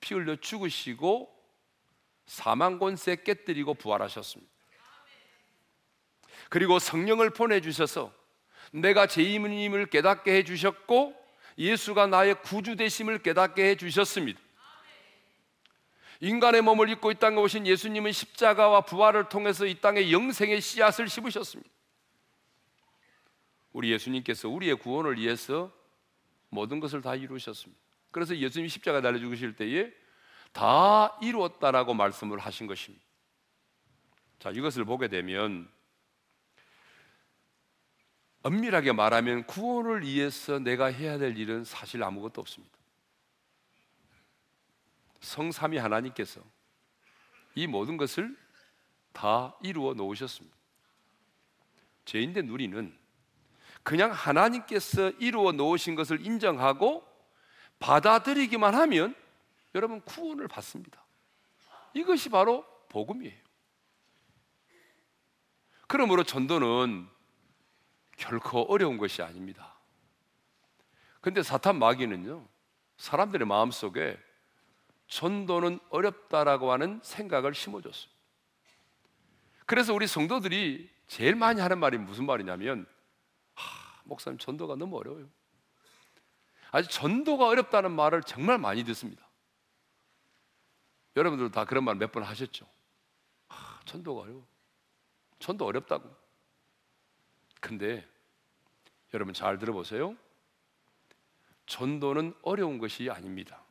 피 0.00 0.14
흘려 0.14 0.36
죽으시고 0.36 1.28
사망 2.26 2.78
권세 2.78 3.16
깨뜨리고 3.16 3.74
부활하셨습니다. 3.74 4.52
그리고 6.50 6.78
성령을 6.78 7.30
보내주셔서 7.30 8.12
내가 8.70 9.08
죄인임을 9.08 9.86
깨닫게 9.86 10.36
해주셨고 10.36 11.16
예수가 11.58 12.06
나의 12.06 12.42
구주 12.42 12.76
되심을 12.76 13.18
깨닫게 13.24 13.70
해주셨습니다. 13.70 14.38
인간의 16.20 16.62
몸을 16.62 16.90
입고 16.90 17.10
이 17.10 17.14
땅에 17.16 17.38
오신 17.38 17.66
예수님은 17.66 18.12
십자가와 18.12 18.82
부활을 18.82 19.28
통해서 19.28 19.66
이 19.66 19.80
땅에 19.80 20.12
영생의 20.12 20.60
씨앗을 20.60 21.08
심으셨습니다. 21.08 21.68
우리 23.72 23.90
예수님께서 23.90 24.48
우리의 24.48 24.76
구원을 24.76 25.18
위해서 25.18 25.76
모든 26.48 26.80
것을 26.80 27.02
다 27.02 27.14
이루셨습니다. 27.14 27.80
그래서 28.10 28.36
예수님이 28.36 28.68
십자가 28.68 29.00
달려 29.00 29.18
죽으실 29.18 29.56
때에 29.56 29.92
다 30.52 31.18
이루었다라고 31.20 31.94
말씀을 31.94 32.38
하신 32.38 32.66
것입니다. 32.66 33.04
자, 34.38 34.50
이것을 34.50 34.84
보게 34.84 35.08
되면 35.08 35.70
엄밀하게 38.42 38.92
말하면 38.92 39.44
구원을 39.44 40.02
위해서 40.02 40.58
내가 40.58 40.86
해야 40.86 41.18
될 41.18 41.36
일은 41.36 41.64
사실 41.64 42.02
아무것도 42.02 42.40
없습니다. 42.40 42.76
성삼위 45.20 45.76
하나님께서 45.76 46.40
이 47.54 47.66
모든 47.66 47.96
것을 47.96 48.36
다 49.12 49.56
이루어 49.62 49.94
놓으셨습니다. 49.94 50.56
죄인된 52.04 52.48
우리는 52.48 52.97
그냥 53.88 54.10
하나님께서 54.12 55.08
이루어 55.12 55.50
놓으신 55.52 55.94
것을 55.94 56.26
인정하고 56.26 57.08
받아들이기만 57.78 58.74
하면 58.74 59.14
여러분 59.74 60.02
구원을 60.02 60.46
받습니다. 60.46 61.02
이것이 61.94 62.28
바로 62.28 62.66
복음이에요. 62.90 63.40
그러므로 65.86 66.22
전도는 66.22 67.08
결코 68.18 68.60
어려운 68.70 68.98
것이 68.98 69.22
아닙니다. 69.22 69.78
근데 71.22 71.42
사탄 71.42 71.78
마귀는요, 71.78 72.46
사람들의 72.98 73.46
마음 73.46 73.70
속에 73.70 74.18
전도는 75.06 75.80
어렵다라고 75.88 76.72
하는 76.72 77.00
생각을 77.02 77.54
심어줬어요. 77.54 78.12
그래서 79.64 79.94
우리 79.94 80.06
성도들이 80.06 80.90
제일 81.06 81.36
많이 81.36 81.62
하는 81.62 81.78
말이 81.78 81.96
무슨 81.96 82.26
말이냐면, 82.26 82.86
하, 83.58 84.00
목사님 84.04 84.38
전도가 84.38 84.76
너무 84.76 84.96
어려워요. 84.98 85.28
아주 86.70 86.88
전도가 86.88 87.46
어렵다는 87.48 87.92
말을 87.92 88.22
정말 88.22 88.58
많이 88.58 88.84
듣습니다. 88.84 89.26
여러분들도 91.16 91.50
다 91.52 91.64
그런 91.64 91.84
말 91.84 91.96
몇 91.96 92.12
번 92.12 92.22
하셨죠? 92.22 92.66
하, 93.48 93.80
전도가 93.84 94.22
어려워. 94.22 94.46
전도 95.38 95.64
어렵다고. 95.66 96.14
근데 97.60 98.06
여러분 99.14 99.34
잘 99.34 99.58
들어보세요. 99.58 100.16
전도는 101.66 102.34
어려운 102.42 102.78
것이 102.78 103.10
아닙니다. 103.10 103.62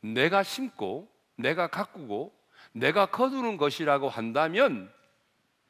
내가 0.00 0.42
심고, 0.42 1.10
내가 1.36 1.66
가꾸고, 1.68 2.34
내가 2.72 3.06
거두는 3.06 3.56
것이라고 3.56 4.08
한다면 4.08 4.92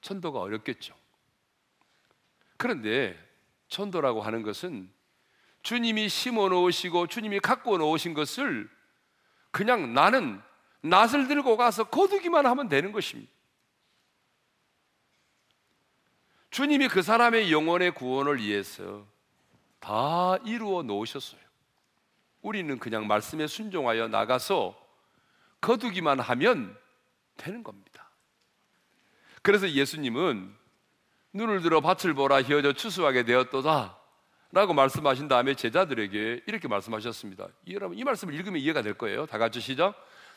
전도가 0.01 0.41
어렵겠죠. 0.41 0.95
그런데 2.57 3.19
전도라고 3.69 4.23
하는 4.23 4.43
것은 4.43 4.91
주님이 5.63 6.09
심어 6.09 6.49
놓으시고 6.49 7.07
주님이 7.07 7.41
갖고 7.41 7.79
놓으신 7.79 8.15
것을 8.15 8.69
그냥 9.51 9.95
나는 9.95 10.41
낫을 10.83 11.29
들고 11.29 11.57
가서 11.57 11.85
거두기만 11.85 12.45
하면 12.47 12.69
되는 12.69 12.93
것입니다. 12.93 13.33
주님이 16.51 16.89
그 16.89 17.03
사람의 17.03 17.51
영혼의 17.51 17.95
구원을 17.95 18.39
위해서 18.39 19.07
다 19.81 20.37
이루어 20.45 20.83
놓으셨어요. 20.83 21.41
우리는 22.43 22.79
그냥 22.79 23.07
말씀에 23.07 23.47
순종하여 23.47 24.09
나가서 24.09 24.79
거두기만 25.61 26.21
하면 26.21 26.79
되는 27.37 27.65
겁니다. 27.65 28.11
그래서 29.43 29.69
예수님은 29.69 30.55
눈을 31.35 31.63
들어 31.63 31.81
밭을 31.81 32.15
보라 32.15 32.43
휘어져 32.43 32.73
추수하게 32.73 33.25
되었도다 33.25 33.99
라고 34.53 34.73
말씀하신 34.73 35.27
다음에 35.27 35.55
제자들에게 35.55 36.45
이렇게 36.47 36.69
말씀하셨습니다. 36.69 37.49
여러분 37.71 37.99
이 37.99 38.05
말씀을 38.05 38.33
읽으면 38.35 38.61
이해가 38.61 38.83
될 38.83 38.95
거예요. 38.95 39.27
다 39.27 39.37
같이 39.37 39.61
시작. 39.61 39.95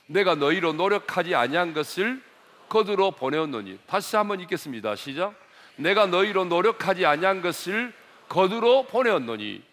내가 0.08 0.34
너희로 0.34 0.74
노력하지 0.74 1.36
아니한 1.36 1.74
것을 1.74 2.24
거두러 2.68 3.12
보내었노니 3.12 3.80
다시 3.86 4.16
한번 4.16 4.40
읽겠습니다. 4.40 4.96
시작. 4.96 5.36
내가 5.76 6.08
너희로 6.08 6.46
노력하지 6.46 7.06
아니한 7.06 7.44
것을 7.44 7.94
거두러 8.28 8.88
보내었노니 8.88 9.64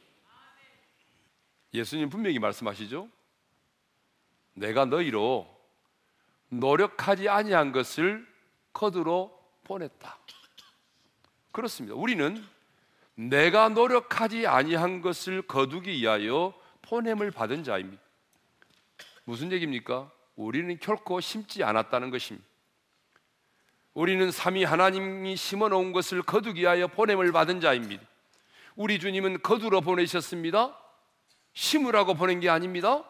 예수님 1.73 2.11
분명히 2.11 2.39
말씀하시죠. 2.39 3.09
내가 4.53 4.85
너희로 4.85 5.49
노력하지 6.51 7.31
아니한 7.31 7.73
것을 7.73 8.27
거두러 8.75 9.33
보냈다. 9.65 10.19
그렇습니다. 11.55 11.95
우리는 11.95 12.45
내가 13.15 13.69
노력하지 13.69 14.45
아니한 14.49 15.01
것을 15.03 15.43
거두기 15.43 15.93
위하여 15.93 16.53
보냄을 16.83 17.31
받은 17.31 17.63
자입니다. 17.63 18.03
무슨 19.23 19.53
얘기입니까? 19.53 20.11
우리는 20.35 20.77
결코 20.81 21.21
심지 21.21 21.63
않았다는 21.63 22.11
것입니다. 22.11 22.45
우리는 23.95 24.33
삼위 24.33 24.65
하나님이 24.65 25.37
심어 25.37 25.69
놓은 25.69 25.93
것을 25.93 26.23
거두기 26.23 26.63
위하여 26.63 26.89
보냄을 26.89 27.31
받은 27.31 27.61
자입니다. 27.61 28.05
우리 28.75 28.99
주님은 28.99 29.43
거두러 29.43 29.81
보내셨습니다. 29.81 30.77
심으라고 31.53 32.15
보낸 32.15 32.41
게 32.41 32.51
아닙니다. 32.51 33.05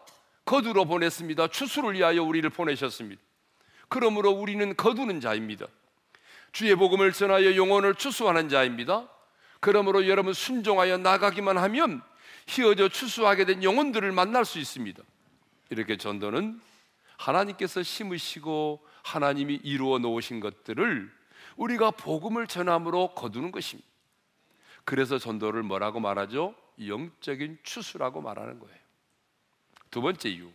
거두러 0.44 0.84
보냈습니다. 0.84 1.48
추수를 1.48 1.94
위하여 1.94 2.22
우리를 2.22 2.50
보내셨습니다. 2.50 3.22
그러므로 3.88 4.32
우리는 4.32 4.76
거두는 4.76 5.22
자입니다. 5.22 5.66
주의 6.54 6.72
복음을 6.76 7.12
전하여 7.12 7.56
영혼을 7.56 7.96
추수하는 7.96 8.48
자입니다. 8.48 9.08
그러므로 9.58 10.06
여러분 10.06 10.32
순종하여 10.32 10.98
나가기만 10.98 11.58
하면 11.58 12.00
휘어져 12.46 12.88
추수하게 12.88 13.44
된 13.44 13.64
영혼들을 13.64 14.12
만날 14.12 14.44
수 14.44 14.60
있습니다. 14.60 15.02
이렇게 15.70 15.96
전도는 15.96 16.60
하나님께서 17.16 17.82
심으시고 17.82 18.86
하나님이 19.02 19.56
이루어 19.64 19.98
놓으신 19.98 20.38
것들을 20.38 21.12
우리가 21.56 21.90
복음을 21.90 22.46
전함으로 22.46 23.14
거두는 23.14 23.50
것입니다. 23.50 23.88
그래서 24.84 25.18
전도를 25.18 25.64
뭐라고 25.64 25.98
말하죠? 25.98 26.54
영적인 26.86 27.58
추수라고 27.64 28.20
말하는 28.20 28.60
거예요. 28.60 28.78
두 29.90 30.00
번째 30.00 30.28
이유. 30.28 30.52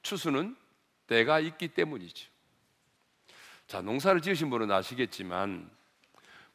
추수는 0.00 0.56
때가 1.08 1.40
있기 1.40 1.68
때문이죠. 1.68 2.31
자, 3.72 3.80
농사를 3.80 4.20
지으신 4.20 4.50
분은 4.50 4.70
아시겠지만 4.70 5.66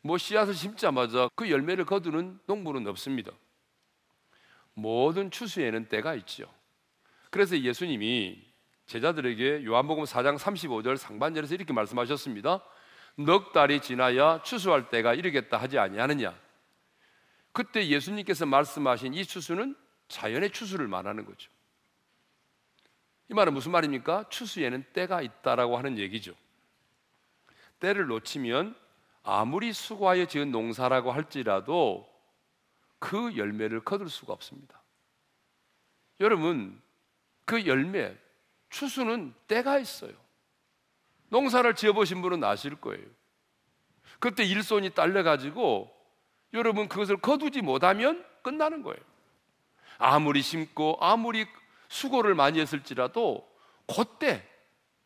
뭐 0.02 0.20
씨앗을 0.20 0.54
심자마자 0.54 1.28
그 1.34 1.50
열매를 1.50 1.84
거두는 1.84 2.40
농부는 2.46 2.86
없습니다. 2.86 3.32
모든 4.76 5.32
추수에는 5.32 5.90
때가 5.90 6.14
있죠. 6.14 6.46
그래서 7.32 7.60
예수님이 7.60 8.40
제자들에게 8.86 9.66
요한복음 9.66 10.04
4장 10.04 10.38
35절 10.38 10.98
상반절에서 10.98 11.56
이렇게 11.56 11.74
말씀하셨습니다. 11.74 12.64
넉 13.16 13.52
달이 13.52 13.82
지나야 13.82 14.44
추수할 14.44 14.92
때가 14.92 15.16
이르겠다 15.16 15.58
하지 15.58 15.80
아니하느냐. 15.80 16.40
그때 17.52 17.88
예수님께서 17.88 18.46
말씀하신 18.46 19.16
이 19.16 19.26
추수는 19.26 19.76
자연의 20.08 20.52
추수를 20.52 20.88
말하는 20.88 21.26
거죠. 21.26 21.50
이 23.30 23.34
말은 23.34 23.56
무슨 23.56 23.72
말입니까? 23.72 24.30
추수에는 24.30 24.86
때가 24.94 25.24
있다라고 25.24 25.80
하는 25.80 25.98
얘기죠. 25.98 26.36
때를 27.80 28.08
놓치면 28.08 28.76
아무리 29.24 29.74
수고하여 29.74 30.26
지은 30.26 30.52
농사라고 30.52 31.12
할지라도 31.12 32.08
그 33.00 33.36
열매를 33.36 33.82
거둘 33.82 34.10
수가 34.10 34.34
없습니다. 34.34 34.82
여러분, 36.20 36.82
그 37.46 37.66
열매, 37.66 38.16
추수는 38.70 39.34
때가 39.48 39.80
있어요. 39.80 40.14
농사를 41.30 41.76
지어보신 41.76 42.22
분은 42.22 42.44
아실 42.44 42.76
거예요. 42.76 43.06
그때 44.20 44.44
일손이 44.44 44.92
딸려가지고 44.92 45.94
여러분 46.54 46.88
그것을 46.88 47.18
거두지 47.18 47.62
못하면 47.62 48.26
끝나는 48.42 48.82
거예요. 48.82 49.00
아무리 49.98 50.42
심고 50.42 50.98
아무리 51.02 51.46
수고를 51.90 52.36
많이 52.36 52.60
했을지라도 52.60 53.48
그때 53.88 54.48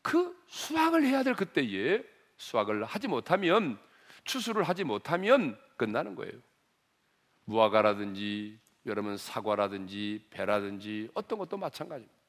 그 0.02 0.36
수확을 0.48 1.04
해야 1.06 1.24
될 1.24 1.36
그때에 1.36 2.04
수확을 2.42 2.84
하지 2.84 3.08
못하면 3.08 3.78
추수를 4.24 4.64
하지 4.64 4.84
못하면 4.84 5.58
끝나는 5.78 6.16
거예요. 6.16 6.34
무화과라든지 7.46 8.60
여러분 8.88 9.16
사과라든지 9.16 10.26
배라든지 10.32 11.10
어떤 11.14 11.38
것도 11.38 11.58
마찬가지입니다. 11.58 12.20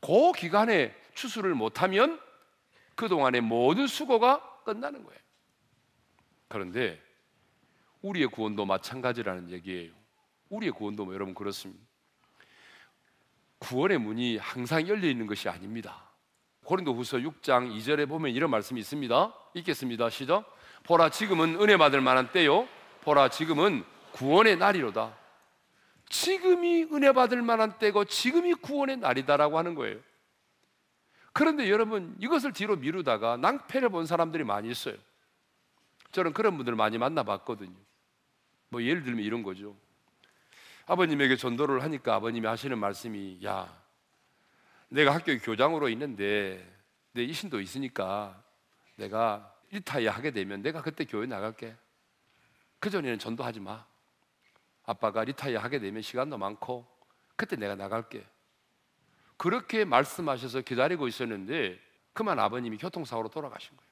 그 0.00 0.32
기간에 0.32 0.94
추수를 1.14 1.54
못하면 1.54 2.20
그동안의 2.96 3.40
모든 3.40 3.86
수고가 3.86 4.62
끝나는 4.64 5.04
거예요. 5.04 5.20
그런데 6.48 7.00
우리의 8.02 8.26
구원도 8.28 8.64
마찬가지라는 8.64 9.50
얘기예요. 9.50 9.92
우리의 10.48 10.72
구원도 10.72 11.04
뭐 11.04 11.14
여러분 11.14 11.34
그렇습니다. 11.34 11.84
구원의 13.58 13.98
문이 13.98 14.38
항상 14.38 14.86
열려 14.88 15.08
있는 15.08 15.26
것이 15.26 15.48
아닙니다. 15.48 16.05
고린도후서 16.66 17.18
6장 17.18 17.74
2절에 17.76 18.08
보면 18.08 18.32
이런 18.32 18.50
말씀이 18.50 18.80
있습니다. 18.80 19.32
읽겠습니다. 19.54 20.10
시작. 20.10 20.44
보라 20.82 21.10
지금은 21.10 21.60
은혜 21.60 21.76
받을 21.76 22.00
만한 22.00 22.30
때요. 22.32 22.68
보라 23.02 23.30
지금은 23.30 23.84
구원의 24.12 24.56
날이로다. 24.56 25.16
지금이 26.08 26.84
은혜 26.92 27.12
받을 27.12 27.40
만한 27.42 27.78
때고 27.78 28.04
지금이 28.04 28.54
구원의 28.54 28.98
날이다라고 28.98 29.58
하는 29.58 29.74
거예요. 29.74 29.98
그런데 31.32 31.70
여러분 31.70 32.16
이것을 32.18 32.52
뒤로 32.52 32.76
미루다가 32.76 33.36
낭패를 33.36 33.88
본 33.88 34.06
사람들이 34.06 34.44
많이 34.44 34.70
있어요. 34.70 34.96
저는 36.12 36.32
그런 36.32 36.56
분들 36.56 36.74
많이 36.74 36.98
만나봤거든요. 36.98 37.76
뭐 38.70 38.82
예를 38.82 39.04
들면 39.04 39.24
이런 39.24 39.42
거죠. 39.42 39.76
아버님에게 40.86 41.36
전도를 41.36 41.82
하니까 41.82 42.14
아버님이 42.14 42.46
하시는 42.46 42.78
말씀이 42.78 43.40
야 43.44 43.85
내가 44.88 45.14
학교 45.14 45.36
교장으로 45.38 45.88
있는데 45.90 46.64
내 47.12 47.22
위신도 47.22 47.60
있으니까 47.60 48.42
내가 48.96 49.52
retire 49.70 50.10
하게 50.10 50.30
되면 50.30 50.62
내가 50.62 50.82
그때 50.82 51.04
교회 51.04 51.26
나갈게. 51.26 51.76
그 52.78 52.90
전에는 52.90 53.18
전도하지 53.18 53.60
마. 53.60 53.84
아빠가 54.84 55.24
retire 55.24 55.58
하게 55.58 55.80
되면 55.80 56.02
시간도 56.02 56.38
많고 56.38 56.86
그때 57.34 57.56
내가 57.56 57.74
나갈게. 57.74 58.24
그렇게 59.36 59.84
말씀하셔서 59.84 60.62
기다리고 60.62 61.08
있었는데 61.08 61.78
그만 62.12 62.38
아버님이 62.38 62.78
교통사고로 62.78 63.28
돌아가신 63.28 63.76
거예요. 63.76 63.86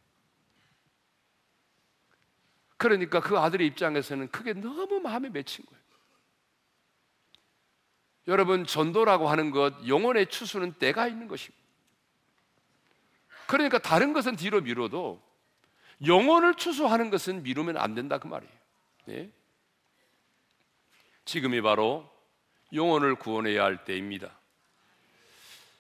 그러니까 2.77 3.21
그 3.21 3.39
아들의 3.39 3.67
입장에서는 3.69 4.31
그게 4.31 4.53
너무 4.53 5.01
마음에 5.01 5.29
맺힌 5.29 5.65
거예요. 5.67 5.84
여러분, 8.27 8.67
전도라고 8.67 9.29
하는 9.29 9.51
것, 9.51 9.87
영혼의 9.87 10.27
추수는 10.27 10.75
때가 10.75 11.09
있는 11.09 11.29
것입니다. 11.29 11.65
그러니까 13.47 13.79
다른 13.79 14.13
것은 14.13 14.37
뒤로 14.37 14.61
미뤄도 14.61 15.23
영혼을 16.07 16.55
추수하는 16.55 17.11
것은 17.11 17.43
미루면 17.43 17.77
안 17.77 17.95
된다 17.95 18.19
그 18.19 18.27
말이에요. 18.27 18.53
네? 19.07 19.31
지금이 21.25 21.61
바로 21.63 22.11
영혼을 22.73 23.15
구원해야 23.15 23.63
할 23.65 23.85
때입니다. 23.85 24.31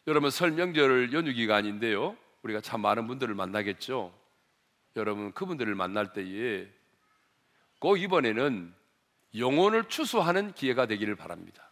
여러분 0.06 0.30
설명절 0.30 1.12
연휴 1.12 1.32
기간인데요. 1.32 2.16
우리가 2.42 2.60
참 2.60 2.82
많은 2.82 3.06
분들을 3.06 3.34
만나겠죠. 3.34 4.14
여러분 4.96 5.32
그분들을 5.32 5.74
만날 5.74 6.12
때에 6.12 6.68
꼭 7.78 7.98
이번에는 7.98 8.72
영혼을 9.36 9.88
추수하는 9.88 10.52
기회가 10.52 10.86
되기를 10.86 11.16
바랍니다. 11.16 11.70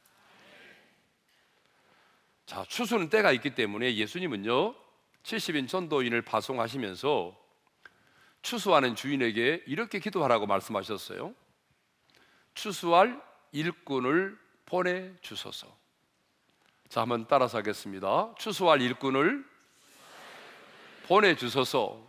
자, 2.47 2.65
추수는 2.69 3.09
때가 3.09 3.33
있기 3.33 3.55
때문에 3.55 3.95
예수님은요, 3.95 4.75
70인 5.23 5.69
전도인을 5.69 6.23
파송하시면서 6.23 7.41
추수하는 8.43 8.97
주인에게 8.97 9.63
이렇게 9.67 10.01
기도하라고 10.01 10.47
말씀하셨어요. 10.47 11.35
추수할 12.55 13.23
일꾼을 13.53 14.39
보내 14.67 15.13
주소서. 15.21 15.69
자, 16.89 17.03
한번 17.03 17.27
따라서 17.29 17.59
하겠습니다. 17.59 18.35
추수할 18.39 18.83
일꾼을 18.83 19.45
보내 21.07 21.37
주소서. 21.37 22.07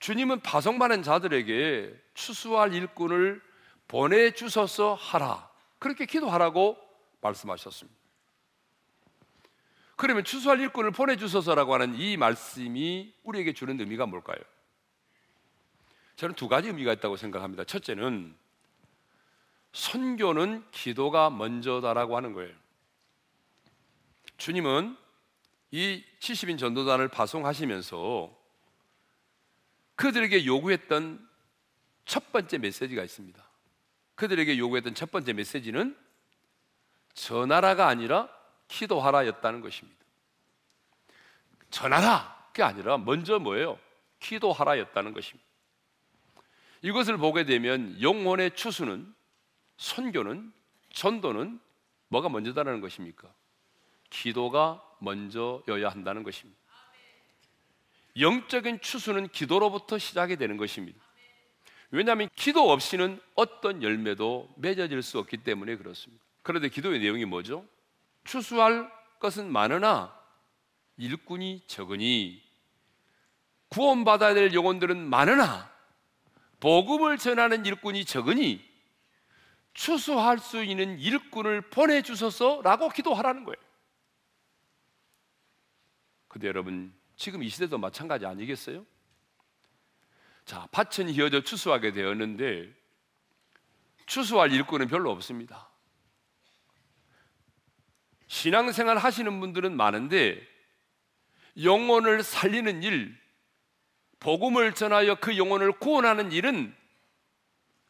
주님은 0.00 0.40
파송받은 0.40 1.02
자들에게 1.02 1.94
추수할 2.14 2.74
일꾼을 2.74 3.42
보내 3.86 4.32
주소서 4.32 4.94
하라. 4.94 5.48
그렇게 5.78 6.06
기도하라고 6.06 6.76
말씀하셨습니다. 7.20 7.97
그러면 9.98 10.22
추수할 10.22 10.60
일꾼을 10.60 10.92
보내 10.92 11.16
주소서라고 11.16 11.74
하는 11.74 11.96
이 11.96 12.16
말씀이 12.16 13.12
우리에게 13.24 13.52
주는 13.52 13.78
의미가 13.80 14.06
뭘까요? 14.06 14.38
저는 16.14 16.36
두 16.36 16.46
가지 16.46 16.68
의미가 16.68 16.92
있다고 16.92 17.16
생각합니다. 17.16 17.64
첫째는 17.64 18.32
선교는 19.72 20.64
기도가 20.70 21.30
먼저다라고 21.30 22.16
하는 22.16 22.32
거예요. 22.32 22.54
주님은 24.36 24.96
이 25.72 26.04
70인 26.20 26.60
전도단을 26.60 27.08
파송하시면서 27.08 28.32
그들에게 29.96 30.46
요구했던 30.46 31.28
첫 32.04 32.30
번째 32.30 32.58
메시지가 32.58 33.02
있습니다. 33.02 33.44
그들에게 34.14 34.58
요구했던 34.58 34.94
첫 34.94 35.10
번째 35.10 35.32
메시지는 35.32 35.98
전하라가 37.14 37.88
아니라 37.88 38.37
기도하라였다는 38.68 39.60
것입니다. 39.60 39.98
전하라! 41.70 42.38
게 42.52 42.62
아니라 42.62 42.98
먼저 42.98 43.38
뭐예요? 43.38 43.78
기도하라였다는 44.20 45.12
것입니다. 45.12 45.46
이것을 46.82 47.16
보게 47.16 47.44
되면 47.44 48.00
영혼의 48.00 48.54
추수는 48.54 49.14
선교는 49.76 50.52
전도는 50.92 51.60
뭐가 52.08 52.28
먼저다라는 52.28 52.80
것입니까? 52.80 53.32
기도가 54.10 54.82
먼저여야 55.00 55.88
한다는 55.88 56.22
것입니다. 56.22 56.58
영적인 58.18 58.80
추수는 58.80 59.28
기도로부터 59.28 59.98
시작이 59.98 60.36
되는 60.36 60.56
것입니다. 60.56 60.98
왜냐하면 61.90 62.28
기도 62.34 62.70
없이는 62.70 63.20
어떤 63.34 63.82
열매도 63.82 64.52
맺어질 64.56 65.02
수 65.02 65.18
없기 65.18 65.38
때문에 65.38 65.76
그렇습니다. 65.76 66.22
그런데 66.42 66.68
기도의 66.68 66.98
내용이 67.00 67.24
뭐죠? 67.24 67.64
추수할 68.28 68.92
것은 69.20 69.50
많으나 69.50 70.14
일꾼이 70.98 71.64
적으니 71.66 72.42
구원받아야 73.70 74.34
될 74.34 74.52
영혼들은 74.52 74.98
많으나 75.08 75.72
복음을 76.60 77.16
전하는 77.16 77.64
일꾼이 77.64 78.04
적으니 78.04 78.62
추수할 79.72 80.38
수 80.38 80.62
있는 80.62 80.98
일꾼을 80.98 81.70
보내주소서라고 81.70 82.90
기도하라는 82.90 83.44
거예요. 83.44 83.56
근데 86.28 86.48
여러분, 86.48 86.92
지금 87.16 87.42
이 87.42 87.48
시대도 87.48 87.78
마찬가지 87.78 88.26
아니겠어요? 88.26 88.84
자, 90.44 90.68
밭은 90.70 91.08
휘어져 91.10 91.40
추수하게 91.40 91.92
되었는데 91.92 92.74
추수할 94.04 94.52
일꾼은 94.52 94.88
별로 94.88 95.10
없습니다. 95.12 95.67
신앙생활 98.38 98.98
하시는 98.98 99.40
분들은 99.40 99.76
많은데 99.76 100.40
영혼을 101.60 102.22
살리는 102.22 102.84
일, 102.84 103.18
복음을 104.20 104.74
전하여 104.74 105.16
그 105.16 105.36
영혼을 105.36 105.72
구원하는 105.72 106.30
일은 106.30 106.74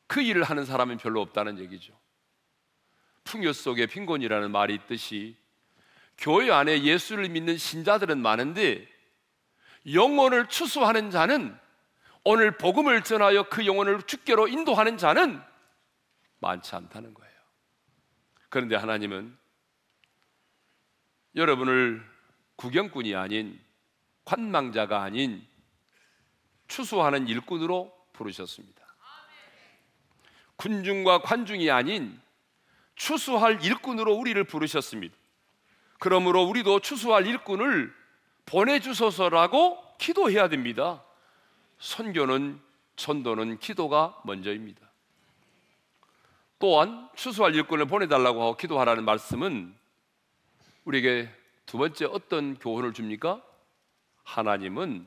그 0.06 0.22
일을 0.22 0.42
하는 0.44 0.64
사람은 0.64 0.96
별로 0.96 1.20
없다는 1.20 1.58
얘기죠. 1.58 1.92
풍요 3.24 3.52
속에 3.52 3.86
빈곤이라는 3.86 4.50
말이 4.50 4.74
있듯이 4.74 5.36
교회 6.16 6.50
안에 6.50 6.82
예수를 6.82 7.28
믿는 7.28 7.58
신자들은 7.58 8.18
많은데 8.18 8.88
영혼을 9.92 10.48
추수하는 10.48 11.10
자는 11.10 11.58
오늘 12.24 12.56
복음을 12.56 13.02
전하여 13.02 13.50
그 13.50 13.66
영혼을 13.66 14.02
주께로 14.02 14.48
인도하는 14.48 14.96
자는 14.96 15.42
많지 16.38 16.74
않다는 16.74 17.12
거예요. 17.12 17.34
그런데 18.48 18.76
하나님은 18.76 19.37
여러분을 21.34 22.04
구경꾼이 22.56 23.14
아닌 23.14 23.58
관망자가 24.24 25.02
아닌 25.02 25.46
추수하는 26.66 27.28
일꾼으로 27.28 27.92
부르셨습니다. 28.12 28.86
군중과 30.56 31.22
관중이 31.22 31.70
아닌 31.70 32.20
추수할 32.96 33.64
일꾼으로 33.64 34.12
우리를 34.14 34.42
부르셨습니다. 34.44 35.14
그러므로 35.98 36.42
우리도 36.42 36.80
추수할 36.80 37.26
일꾼을 37.26 37.94
보내주소서라고 38.44 39.82
기도해야 39.98 40.48
됩니다. 40.48 41.04
선교는 41.78 42.60
전도는 42.96 43.58
기도가 43.58 44.20
먼저입니다. 44.24 44.80
또한 46.58 47.08
추수할 47.14 47.54
일꾼을 47.54 47.86
보내달라고 47.86 48.42
하고 48.42 48.56
기도하라는 48.56 49.04
말씀은 49.04 49.77
우리에게 50.88 51.28
두 51.66 51.76
번째 51.76 52.06
어떤 52.06 52.58
교훈을 52.58 52.94
줍니까? 52.94 53.44
하나님은 54.24 55.06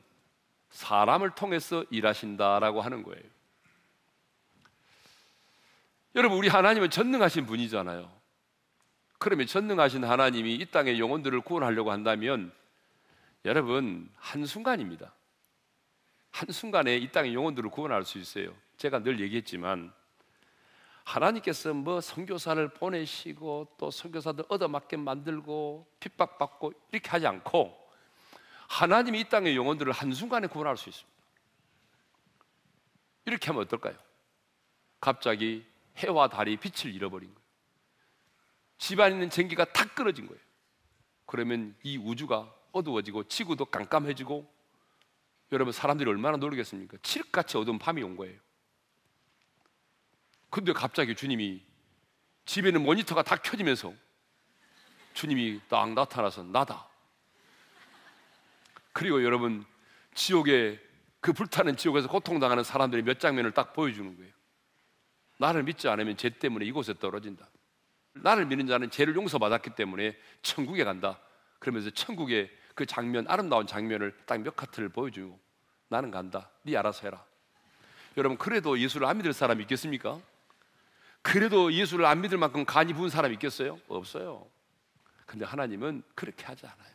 사람을 0.69 1.31
통해서 1.31 1.83
일하신다라고 1.89 2.81
하는 2.81 3.01
거예요. 3.01 3.23
여러분, 6.13 6.37
우리 6.37 6.49
하나님은 6.49 6.91
전능하신 6.91 7.47
분이잖아요. 7.47 8.11
그러면 9.17 9.47
전능하신 9.47 10.03
하나님이 10.03 10.53
이 10.55 10.65
땅의 10.65 10.99
영혼들을 10.99 11.41
구원하려고 11.41 11.91
한다면 11.91 12.51
여러분, 13.45 14.07
한순간입니다. 14.17 15.11
한순간에 16.29 16.95
이 16.97 17.11
땅의 17.11 17.33
영혼들을 17.33 17.71
구원할 17.71 18.05
수 18.05 18.19
있어요. 18.19 18.53
제가 18.77 18.99
늘 18.99 19.19
얘기했지만 19.19 19.91
하나님께서 21.11 21.73
뭐 21.73 21.99
선교사를 21.99 22.65
보내시고 22.69 23.67
또 23.77 23.91
선교사들 23.91 24.45
얻어맞게 24.47 24.95
만들고 24.97 25.85
핍박받고 25.99 26.73
이렇게 26.91 27.09
하지 27.09 27.27
않고 27.27 27.77
하나님이 28.69 29.21
이 29.21 29.23
땅의 29.25 29.55
영혼들을 29.57 29.91
한순간에 29.91 30.47
구원할 30.47 30.77
수 30.77 30.87
있습니다. 30.87 31.11
이렇게 33.25 33.47
하면 33.47 33.63
어떨까요? 33.63 33.95
갑자기 35.01 35.65
해와 35.97 36.29
달이 36.29 36.55
빛을 36.57 36.93
잃어버린 36.93 37.29
거예요. 37.33 37.41
집안에 38.77 39.13
있는 39.13 39.29
전기가 39.29 39.65
탁 39.65 39.93
끊어진 39.93 40.27
거예요. 40.27 40.41
그러면 41.25 41.75
이 41.83 41.97
우주가 41.97 42.53
어두워지고 42.71 43.25
지구도 43.25 43.65
깜깜해지고 43.65 44.49
여러분 45.51 45.73
사람들이 45.73 46.09
얼마나 46.09 46.37
놀겠습니까? 46.37 46.97
칠흑같이 47.03 47.57
어두운 47.57 47.77
밤이 47.77 48.01
온 48.01 48.15
거예요. 48.15 48.39
근데 50.51 50.73
갑자기 50.73 51.15
주님이 51.15 51.63
집에는 52.45 52.83
모니터가 52.83 53.23
다 53.23 53.37
켜지면서 53.37 53.93
주님이 55.13 55.61
딱 55.69 55.91
나타나서 55.93 56.43
나다. 56.43 56.87
그리고 58.93 59.23
여러분 59.23 59.65
지옥에 60.13 60.79
그 61.21 61.31
불타는 61.31 61.77
지옥에서 61.77 62.09
고통당하는 62.09 62.63
사람들이 62.63 63.01
몇 63.01 63.19
장면을 63.19 63.51
딱 63.51 63.73
보여주는 63.73 64.15
거예요. 64.15 64.31
나를 65.37 65.63
믿지 65.63 65.87
않으면 65.87 66.17
죄 66.17 66.29
때문에 66.29 66.65
이곳에 66.65 66.93
떨어진다. 66.93 67.49
나를 68.13 68.45
믿는 68.45 68.67
자는 68.67 68.91
죄를 68.91 69.15
용서받았기 69.15 69.71
때문에 69.71 70.17
천국에 70.41 70.83
간다. 70.83 71.19
그러면서 71.59 71.89
천국의 71.91 72.51
그 72.75 72.85
장면, 72.85 73.25
아름다운 73.29 73.65
장면을 73.65 74.17
딱 74.25 74.41
몇 74.41 74.55
카트를 74.55 74.89
보여주고 74.89 75.39
나는 75.87 76.11
간다. 76.11 76.49
네 76.63 76.75
알아서 76.75 77.07
해라. 77.07 77.23
여러분 78.17 78.37
그래도 78.37 78.77
예수를 78.77 79.07
안 79.07 79.17
믿을 79.17 79.31
사람이 79.31 79.61
있겠습니까? 79.61 80.19
그래도 81.21 81.71
예수를 81.71 82.05
안 82.05 82.21
믿을 82.21 82.37
만큼 82.37 82.65
간이 82.65 82.93
부은 82.93 83.09
사람이 83.09 83.33
있겠어요? 83.35 83.79
없어요. 83.87 84.47
근데 85.25 85.45
하나님은 85.45 86.03
그렇게 86.15 86.45
하지 86.45 86.65
않아요. 86.65 86.91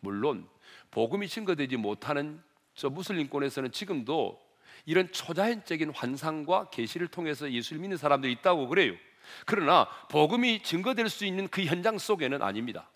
물론 0.00 0.48
복음이 0.90 1.28
증거되지 1.28 1.76
못하는 1.76 2.42
저 2.74 2.90
무슬림권에서는 2.90 3.72
지금도 3.72 4.40
이런 4.86 5.10
초자연적인 5.12 5.92
환상과 5.94 6.70
계시를 6.70 7.08
통해서 7.08 7.50
예수를 7.50 7.80
믿는 7.80 7.96
사람들이 7.96 8.32
있다고 8.32 8.68
그래요. 8.68 8.94
그러나 9.46 9.88
복음이 10.10 10.62
증거될 10.62 11.08
수 11.08 11.24
있는 11.24 11.48
그 11.48 11.64
현장 11.64 11.98
속에는 11.98 12.42
아닙니다. 12.42 12.90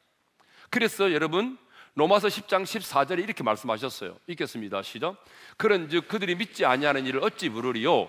그래서 0.70 1.12
여러분 1.12 1.58
로마서 1.94 2.28
10장 2.28 2.62
14절에 2.64 3.24
이렇게 3.24 3.42
말씀하셨어요. 3.42 4.18
읽겠습니다. 4.26 4.82
시작. 4.82 5.16
그런즉 5.56 6.08
그들이 6.08 6.36
믿지 6.36 6.64
아니하는 6.64 7.06
일을 7.06 7.24
어찌 7.24 7.48
부르리요? 7.48 8.08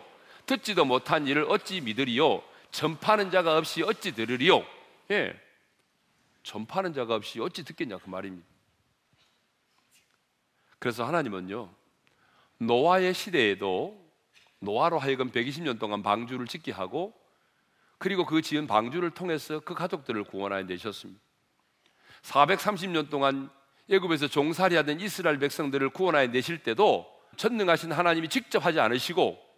듣지도 0.50 0.84
못한 0.84 1.28
일을 1.28 1.46
어찌 1.48 1.80
믿으리요? 1.80 2.42
전파하는 2.72 3.30
자가 3.30 3.58
없이 3.58 3.84
어찌 3.84 4.14
들으리요? 4.14 4.66
예. 5.12 5.40
전파하는 6.42 6.94
자가 6.94 7.14
없이 7.14 7.40
어찌 7.40 7.64
듣겠냐 7.64 8.00
그 8.00 8.10
말입니다. 8.10 8.48
그래서 10.80 11.06
하나님은요. 11.06 11.70
노아의 12.58 13.14
시대에도 13.14 14.04
노아로 14.60 14.98
하여금 14.98 15.32
120년 15.32 15.78
동안 15.78 16.02
방주를 16.02 16.48
짓게 16.48 16.72
하고 16.72 17.14
그리고 18.00 18.26
그 18.26 18.42
지은 18.42 18.66
방주를 18.66 19.12
통해서 19.12 19.60
그 19.60 19.76
가족들을 19.76 20.24
구원하여 20.24 20.64
내셨습니다. 20.64 21.22
430년 22.24 23.12
동안 23.12 23.52
애굽에서 23.90 24.28
종살이하던 24.28 25.00
이스라엘 25.00 25.38
백성들을 25.38 25.92
구원하여 25.92 26.28
내실 26.28 26.64
때도 26.64 27.08
전능하신 27.38 27.92
하나님이 27.92 28.30
직접 28.30 28.66
하지 28.66 28.80
않으시고 28.80 29.49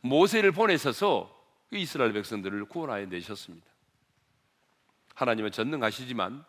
모세를 0.00 0.52
보내셔서 0.52 1.34
그 1.68 1.76
이스라엘 1.76 2.12
백성들을 2.12 2.66
구원하여 2.66 3.06
내셨습니다. 3.06 3.66
하나님은 5.14 5.50
전능하시지만 5.50 6.44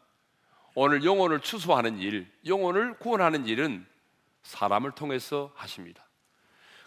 오늘 0.75 1.03
영혼을 1.03 1.39
추수하는 1.39 1.99
일, 1.99 2.31
영혼을 2.45 2.97
구원하는 2.99 3.47
일은 3.47 3.85
사람을 4.43 4.91
통해서 4.91 5.51
하십니다. 5.55 6.05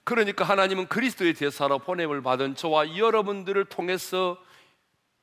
그러니까 0.05 0.45
하나님은 0.45 0.89
그리스도의 0.89 1.35
대사로 1.35 1.79
보냄을 1.81 2.23
받은 2.23 2.55
저와 2.55 2.97
여러분들을 2.97 3.65
통해서 3.67 4.43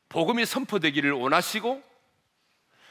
복음이 0.10 0.46
선포되기를 0.46 1.12
원하시고 1.12 1.84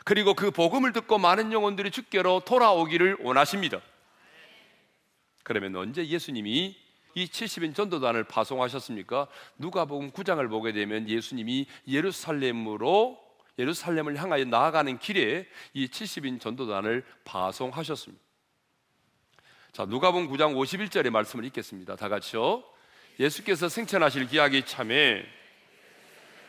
그리고 0.04 0.34
그 0.34 0.50
복음을 0.50 0.92
듣고 0.92 1.18
많은 1.18 1.52
영혼들이 1.52 1.90
주께로 1.90 2.40
돌아오기를 2.40 3.18
원하십니다. 3.20 3.80
그러면 5.42 5.76
언제 5.76 6.06
예수님이 6.06 6.76
이 7.16 7.24
70인 7.26 7.74
전도단을 7.74 8.24
파송하셨습니까? 8.24 9.26
누가복음 9.56 10.10
9장을 10.10 10.46
보게 10.50 10.72
되면 10.72 11.08
예수님이 11.08 11.66
예루살렘으로 11.88 13.18
예루살렘을 13.58 14.20
향하여 14.20 14.44
나아가는 14.44 14.98
길에 14.98 15.48
이 15.72 15.88
70인 15.88 16.38
전도단을 16.38 17.04
파송하셨습니다. 17.24 18.22
자, 19.72 19.86
누가복음 19.86 20.28
9장 20.28 20.54
51절의 20.54 21.08
말씀을 21.08 21.46
읽겠습니다. 21.46 21.96
다 21.96 22.10
같이요. 22.10 22.62
예수께서 23.18 23.70
승천하실 23.70 24.28
기약이 24.28 24.66
참에 24.66 25.24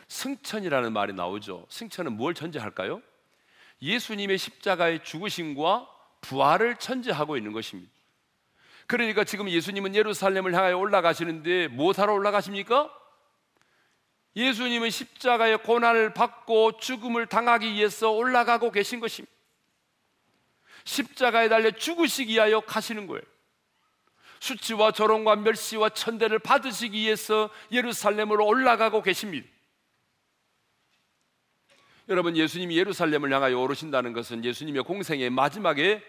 승천이라는 0.08 0.92
말이 0.92 1.14
나오죠. 1.14 1.66
승천은 1.70 2.12
뭘 2.12 2.34
전제할까요? 2.34 3.00
예수님의 3.80 4.36
십자가의 4.36 5.02
죽으심과 5.02 5.88
부활을 6.20 6.76
천재하고 6.76 7.38
있는 7.38 7.52
것입니다. 7.52 7.90
그러니까 8.88 9.22
지금 9.22 9.50
예수님은 9.50 9.94
예루살렘을 9.94 10.54
향하여 10.54 10.78
올라가시는데 10.78 11.68
무엇하러 11.68 12.14
올라가십니까? 12.14 12.90
예수님은 14.34 14.88
십자가의 14.88 15.58
고난을 15.58 16.14
받고 16.14 16.78
죽음을 16.78 17.26
당하기 17.26 17.74
위해서 17.74 18.10
올라가고 18.10 18.72
계신 18.72 18.98
것입니다. 18.98 19.32
십자가에 20.84 21.50
달려 21.50 21.70
죽으시기 21.70 22.32
위하여 22.32 22.60
가시는 22.60 23.06
거예요. 23.06 23.22
수치와 24.40 24.92
조롱과 24.92 25.36
멸시와 25.36 25.90
천대를 25.90 26.38
받으시기 26.38 26.98
위해서 26.98 27.50
예루살렘으로 27.70 28.46
올라가고 28.46 29.02
계십니다. 29.02 29.46
여러분 32.08 32.38
예수님이 32.38 32.78
예루살렘을 32.78 33.30
향하여 33.34 33.58
오르신다는 33.58 34.14
것은 34.14 34.46
예수님의 34.46 34.84
공생의 34.84 35.28
마지막에 35.28 36.02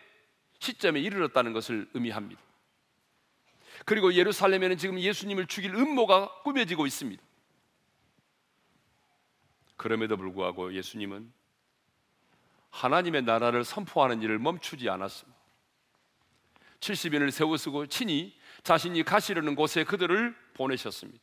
시점에 0.59 1.01
이르렀다는 1.01 1.51
것을 1.51 1.89
의미합니다. 1.93 2.48
그리고 3.85 4.13
예루살렘에는 4.13 4.77
지금 4.77 4.99
예수님을 4.99 5.47
죽일 5.47 5.75
음모가 5.75 6.41
꾸며지고 6.43 6.85
있습니다. 6.85 7.21
그럼에도 9.77 10.17
불구하고 10.17 10.73
예수님은 10.73 11.31
하나님의 12.69 13.23
나라를 13.23 13.63
선포하는 13.63 14.21
일을 14.21 14.37
멈추지 14.39 14.89
않았습니다. 14.89 15.39
70인을 16.81 17.31
세우시고 17.31 17.87
친히 17.87 18.37
자신이 18.63 19.03
가시려는 19.03 19.55
곳에 19.55 19.83
그들을 19.83 20.35
보내셨습니다. 20.53 21.19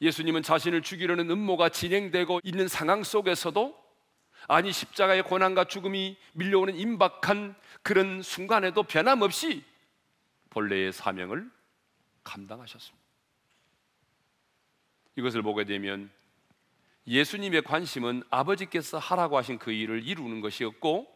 예수님은 0.00 0.42
자신을 0.42 0.82
죽이려는 0.82 1.30
음모가 1.30 1.68
진행되고 1.68 2.40
있는 2.42 2.68
상황 2.68 3.02
속에서도 3.02 3.80
아니 4.48 4.72
십자가의 4.72 5.22
고난과 5.22 5.64
죽음이 5.64 6.16
밀려오는 6.32 6.74
임박한 6.76 7.54
그런 7.82 8.22
순간에도 8.22 8.82
변함없이 8.82 9.64
본래의 10.52 10.92
사명을 10.92 11.50
감당하셨습니다. 12.24 13.02
이것을 15.16 15.42
보게 15.42 15.64
되면 15.64 16.10
예수님의 17.06 17.62
관심은 17.62 18.22
아버지께서 18.28 18.98
하라고 18.98 19.38
하신 19.38 19.58
그 19.58 19.72
일을 19.72 20.06
이루는 20.06 20.42
것이었고 20.42 21.10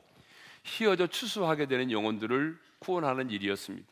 희어져 0.65 1.07
추수하게 1.07 1.67
되는 1.67 1.91
영혼들을 1.91 2.59
구원하는 2.79 3.31
일이었습니다. 3.31 3.87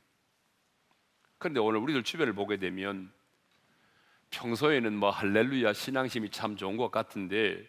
그런데 1.38 1.60
오늘 1.60 1.78
우리들 1.80 2.02
주변을 2.02 2.32
보게 2.32 2.56
되면 2.56 3.12
평소에는 4.30 4.96
뭐 4.96 5.10
할렐루야 5.10 5.74
신앙심이 5.74 6.30
참 6.30 6.56
좋은 6.56 6.78
것 6.78 6.90
같은데 6.90 7.68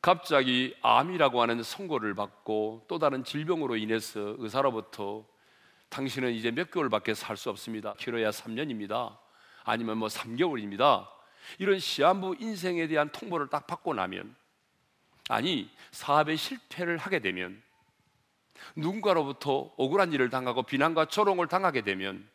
갑자기 0.00 0.74
암이라고 0.82 1.40
하는 1.40 1.62
선고를 1.62 2.14
받고 2.14 2.86
또 2.88 2.98
다른 2.98 3.22
질병으로 3.22 3.76
인해서 3.76 4.34
의사로부터 4.38 5.31
당신은 5.92 6.32
이제 6.32 6.50
몇 6.50 6.70
개월밖에 6.70 7.12
살 7.14 7.36
수 7.36 7.50
없습니다. 7.50 7.94
길어야 7.98 8.30
3년입니다. 8.30 9.18
아니면 9.62 9.98
뭐 9.98 10.08
3개월입니다. 10.08 11.06
이런 11.58 11.78
시한부 11.78 12.36
인생에 12.40 12.86
대한 12.86 13.10
통보를 13.10 13.48
딱 13.48 13.66
받고 13.66 13.94
나면 13.94 14.34
아니 15.28 15.70
사업에 15.90 16.36
실패를 16.36 16.96
하게 16.96 17.18
되면 17.18 17.62
누군가로부터 18.76 19.74
억울한 19.76 20.12
일을 20.12 20.30
당하고 20.30 20.62
비난과 20.62 21.06
조롱을 21.06 21.48
당하게 21.48 21.82
되면 21.82 22.28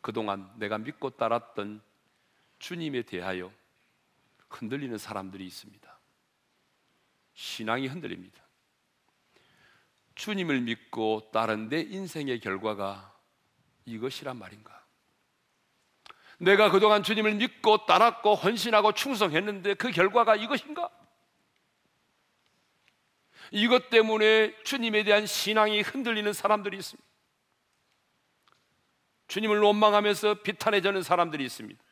그동안 0.00 0.50
내가 0.56 0.78
믿고 0.78 1.10
따랐던 1.10 1.80
주님에 2.58 3.02
대하여 3.02 3.52
흔들리는 4.48 4.96
사람들이 4.98 5.46
있습니다. 5.46 5.98
신앙이 7.34 7.86
흔들립니다. 7.86 8.45
주님을 10.16 10.62
믿고 10.62 11.30
따른 11.32 11.68
내 11.68 11.80
인생의 11.80 12.40
결과가 12.40 13.14
이것이란 13.84 14.38
말인가? 14.38 14.84
내가 16.38 16.70
그동안 16.70 17.02
주님을 17.02 17.34
믿고 17.36 17.86
따랐고 17.86 18.34
헌신하고 18.34 18.92
충성했는데 18.92 19.74
그 19.74 19.90
결과가 19.90 20.36
이것인가? 20.36 20.90
이것 23.52 23.90
때문에 23.90 24.54
주님에 24.64 25.04
대한 25.04 25.26
신앙이 25.26 25.82
흔들리는 25.82 26.32
사람들이 26.32 26.76
있습니다. 26.78 27.06
주님을 29.28 29.60
원망하면서 29.60 30.42
비탄해지는 30.42 31.02
사람들이 31.02 31.44
있습니다. 31.44 31.82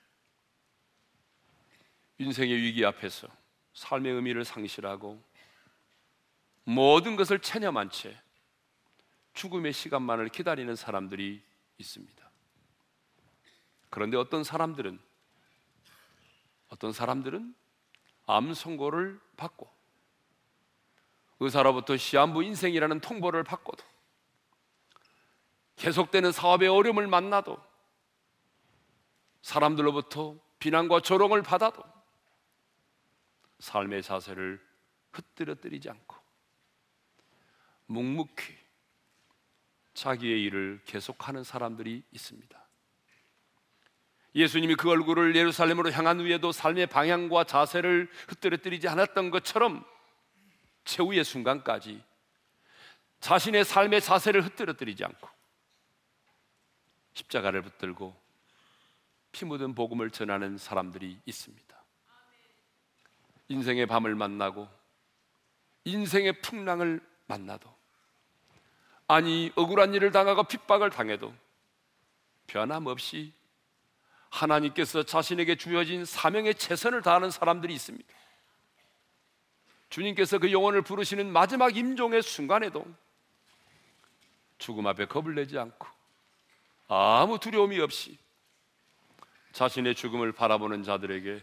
인생의 2.19 2.57
위기 2.57 2.85
앞에서 2.85 3.29
삶의 3.75 4.13
의미를 4.13 4.45
상실하고 4.45 5.23
모든 6.65 7.17
것을 7.17 7.39
체념한 7.41 7.91
채 7.91 8.19
죽음의 9.35 9.73
시간만을 9.73 10.29
기다리는 10.29 10.75
사람들이 10.75 11.43
있습니다. 11.79 12.31
그런데 13.91 14.17
어떤 14.17 14.43
사람들은 14.43 14.99
어떤 16.69 16.93
사람들은 16.93 17.55
암 18.27 18.55
선고를 18.55 19.21
받고 19.37 19.71
의사로부터 21.41 21.97
시한부 21.97 22.43
인생이라는 22.43 23.01
통보를 23.01 23.45
받고도 23.45 23.85
계속되는 25.77 26.33
사업의 26.33 26.69
어려움을 26.69 27.07
만나도 27.07 27.59
사람들로부터 29.43 30.37
비난과 30.59 31.01
조롱을 31.01 31.43
받아도 31.43 31.83
삶의 33.59 34.03
자세를 34.03 34.65
흩뜨려뜨리지 35.13 35.91
않고 35.91 36.24
묵묵히 37.87 38.57
자기의 39.95 40.43
일을 40.43 40.81
계속하는 40.85 41.45
사람들이 41.45 42.03
있습니다. 42.11 42.65
예수님이 44.35 44.75
그 44.75 44.91
얼굴을 44.91 45.37
예루살렘으로 45.37 45.93
향한 45.93 46.21
후에도 46.21 46.51
삶의 46.51 46.89
방향과 46.89 47.45
자세를 47.45 48.11
흩뜨려뜨리지 48.29 48.89
않았던 48.89 49.31
것처럼 49.31 49.85
최후의 50.85 51.23
순간까지 51.25 52.03
자신의 53.21 53.65
삶의 53.65 54.01
자세를 54.01 54.45
흩뜨려뜨리지 54.45 55.05
않고 55.05 55.29
십자가를 57.15 57.63
붙들고 57.63 58.15
피 59.31 59.45
묻은 59.45 59.75
복음을 59.75 60.11
전하는 60.11 60.59
사람들이 60.59 61.19
있습니다. 61.25 61.85
인생의 63.49 63.87
밤을 63.87 64.15
만나고 64.15 64.69
인생의 65.85 66.41
풍랑을 66.41 67.01
만나도 67.27 67.74
아니 69.07 69.53
억울한 69.55 69.95
일을 69.95 70.13
당하고 70.13 70.45
핍박을 70.45 70.91
당해도 70.91 71.33
변함없이 72.47 73.33
하나님께서 74.31 75.03
자신에게 75.05 75.57
주어진 75.57 76.05
사명에 76.05 76.53
최선을 76.55 77.03
다하는 77.03 77.31
사람들이 77.31 77.75
있습니다. 77.75 78.13
주님께서 79.91 80.39
그 80.39 80.51
영혼을 80.51 80.83
부르시는 80.83 81.31
마지막 81.33 81.77
임종의 81.77 82.23
순간에도 82.23 82.85
죽음 84.59 84.87
앞에 84.87 85.07
겁을 85.07 85.35
내지 85.35 85.59
않고 85.59 85.87
아무 86.89 87.39
두려움이 87.39 87.79
없이 87.81 88.19
자신의 89.53 89.95
죽음을 89.95 90.33
바라보는 90.33 90.83
자들에게 90.83 91.41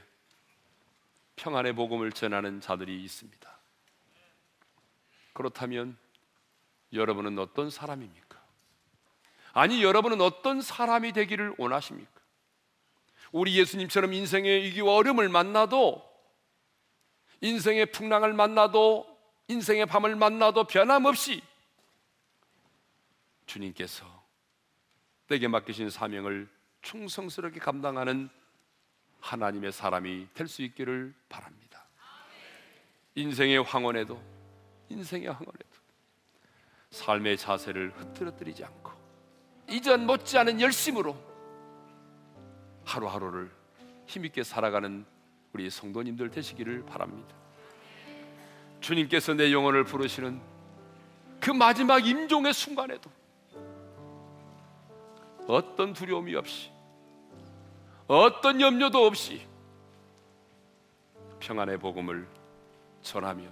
평안의 1.38 1.74
복음을 1.74 2.12
전하는 2.12 2.60
자들이 2.60 3.02
있습니다. 3.04 3.58
그렇다면 5.34 5.98
여러분은 6.94 7.40
어떤 7.40 7.70
사람입니까? 7.70 8.42
아니, 9.54 9.84
여러분은 9.84 10.22
어떤 10.22 10.62
사람이 10.62 11.14
되기를 11.14 11.56
원하십니까? 11.58 12.12
우리 13.32 13.58
예수님처럼 13.58 14.14
인생의 14.14 14.64
위기와 14.64 14.96
어려움을 14.96 15.30
만나도 15.30 16.10
인생의 17.42 17.88
풍랑을 17.92 18.34
만나도 18.34 19.08
인생의 19.48 19.86
밤을 19.86 20.16
만나도 20.16 20.66
변함없이 20.66 21.42
주님께서 23.46 24.06
내게 25.28 25.48
맡기신 25.48 25.90
사명을 25.90 26.48
충성스럽게 26.82 27.60
감당하는 27.60 28.30
하나님의 29.22 29.72
사람이 29.72 30.28
될 30.34 30.48
수 30.48 30.62
있기를 30.62 31.14
바랍니다. 31.30 31.86
인생의 33.16 33.64
황혼에도 33.64 34.22
인생의 34.90 35.28
황혼에도 35.28 35.71
삶의 36.92 37.38
자세를 37.38 37.94
흐트러뜨리지 37.96 38.64
않고 38.64 38.92
이전 39.70 40.06
못지않은 40.06 40.60
열심으로 40.62 41.16
하루하루를 42.86 43.50
힘있게 44.06 44.44
살아가는 44.44 45.06
우리 45.54 45.70
성도님들 45.70 46.30
되시기를 46.32 46.86
바랍니다. 46.86 47.34
주님께서 48.82 49.34
내 49.34 49.52
영혼을 49.54 49.84
부르시는 49.84 50.42
그 51.40 51.52
마지막 51.52 52.06
임종의 52.06 52.54
순간에도 52.54 53.10
어떤 55.48 55.94
두려움이 55.94 56.36
없이 56.36 56.72
어떤 58.08 58.60
염려도 58.60 59.06
없이 59.06 59.48
평안의 61.40 61.78
복음을 61.80 62.28
전하며 63.02 63.44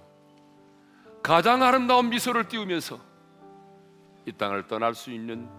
가장 1.23 1.63
아름다운 1.63 2.09
미소를 2.09 2.47
띄우면서 2.47 3.08
이 4.29 4.31
땅을 4.33 4.67
떠날 4.67 4.93
수 4.93 5.11
있는 5.11 5.49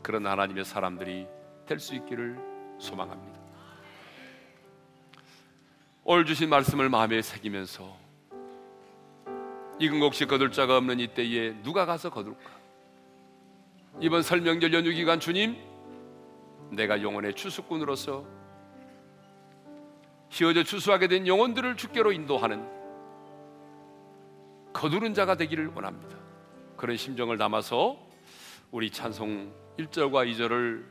그런 0.00 0.24
하나님의 0.24 0.64
사람들이 0.64 1.26
될 1.66 1.80
수 1.80 1.96
있기를 1.96 2.38
소망합니다. 2.78 3.40
올 6.04 6.24
주신 6.24 6.48
말씀을 6.48 6.88
마음에 6.88 7.22
새기면서 7.22 7.96
익은 9.80 9.98
곡식 9.98 10.28
거둘 10.28 10.52
자가 10.52 10.76
없는 10.76 11.00
이 11.00 11.08
때에 11.08 11.60
누가 11.62 11.86
가서 11.86 12.10
거둘까? 12.10 12.50
이번 14.00 14.22
설명절 14.22 14.72
연휴 14.72 14.92
기간 14.92 15.18
주님, 15.18 15.56
내가 16.70 17.02
영혼의 17.02 17.34
추수꾼으로서 17.34 18.24
휘어져 20.30 20.62
추수하게 20.62 21.08
된 21.08 21.26
영혼들을 21.26 21.76
주께로 21.76 22.12
인도하는 22.12 22.64
거두는 24.72 25.14
자가 25.14 25.36
되기를 25.36 25.72
원합니다. 25.74 26.16
그런 26.76 26.96
심정을 26.96 27.38
담아서 27.38 28.03
우리 28.74 28.90
찬송 28.90 29.52
1절과 29.78 30.28
2절을 30.34 30.82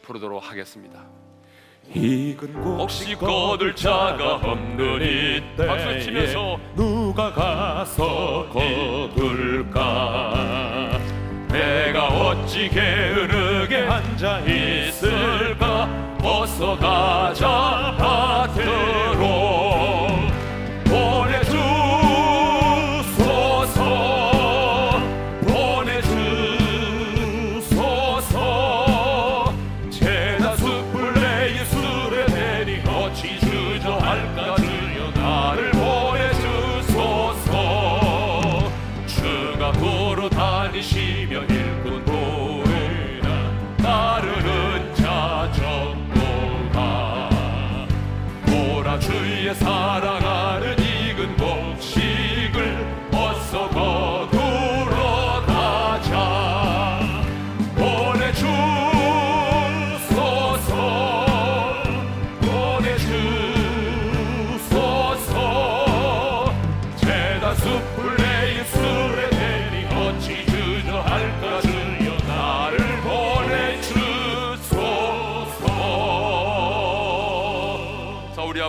부르도록 0.00 0.42
하겠습니다. 0.50 1.04
혹시 2.78 3.14
거둘 3.14 3.76
자가 3.76 4.36
없는 4.36 5.02
이때 5.02 5.66
박수 5.66 6.00
치면서 6.00 6.58
누가 6.74 7.30
가서 7.30 8.48
거둘까? 8.50 9.82
내가 11.50 12.08
어찌 12.08 12.70
게으르게 12.70 13.76
앉아 13.80 14.40
있을까? 14.46 15.84
어서 16.22 16.74
가자. 16.78 17.94
밭으로 17.98 19.33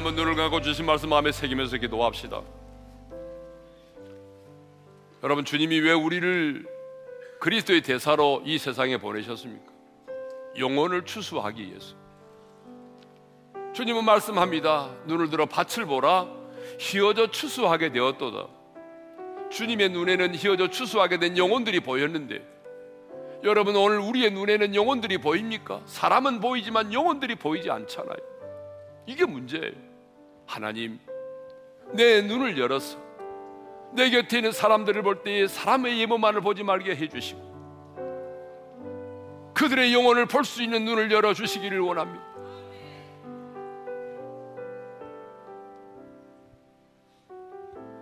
한번 0.06 0.24
눈을 0.24 0.36
감고 0.36 0.62
주신 0.62 0.86
말씀 0.86 1.10
마음에 1.10 1.32
새기면서 1.32 1.78
기도합시다. 1.78 2.40
여러분, 5.24 5.44
주님이 5.44 5.80
왜 5.80 5.94
우리를 5.94 6.64
그리스도의 7.40 7.82
대사로 7.82 8.44
이 8.46 8.60
세상에 8.60 8.98
보내셨습니까? 8.98 9.74
영혼을 10.60 11.06
추수하기 11.06 11.66
위해서. 11.66 11.96
주님은 13.74 14.06
말씀합니다. 14.06 14.94
눈을 15.08 15.32
들어 15.32 15.48
밭을 15.48 15.88
보라. 15.88 16.28
휘어져 16.80 17.32
추수하게 17.32 17.92
되었도다. 17.92 18.48
주님의 19.50 19.90
눈에는 19.90 20.36
휘어져 20.36 20.70
추수하게 20.70 21.18
된 21.18 21.36
영혼들이 21.36 21.80
보였는데, 21.80 22.48
여러분 23.44 23.76
오늘 23.76 23.98
우리의 23.98 24.30
눈에는 24.34 24.76
영혼들이 24.76 25.18
보입니까? 25.18 25.82
사람은 25.88 26.42
보이지만 26.42 26.94
영혼들이 26.94 27.34
보이지 27.34 27.72
않잖아요. 27.72 28.18
이게 29.08 29.26
문제예요. 29.26 29.95
하나님, 30.46 31.00
내 31.94 32.22
눈을 32.22 32.58
열어서 32.58 32.98
내 33.94 34.10
곁에 34.10 34.38
있는 34.38 34.52
사람들을 34.52 35.02
볼 35.04 35.24
때에 35.24 35.48
사람의 35.48 36.00
예모만을 36.02 36.42
보지 36.42 36.64
말게 36.64 36.96
해주시고 36.96 37.56
그들의 39.54 39.94
영혼을 39.94 40.26
볼 40.26 40.44
수 40.44 40.62
있는 40.62 40.84
눈을 40.86 41.12
열어 41.12 41.34
주시기를 41.34 41.80
원합니다. 41.80 42.26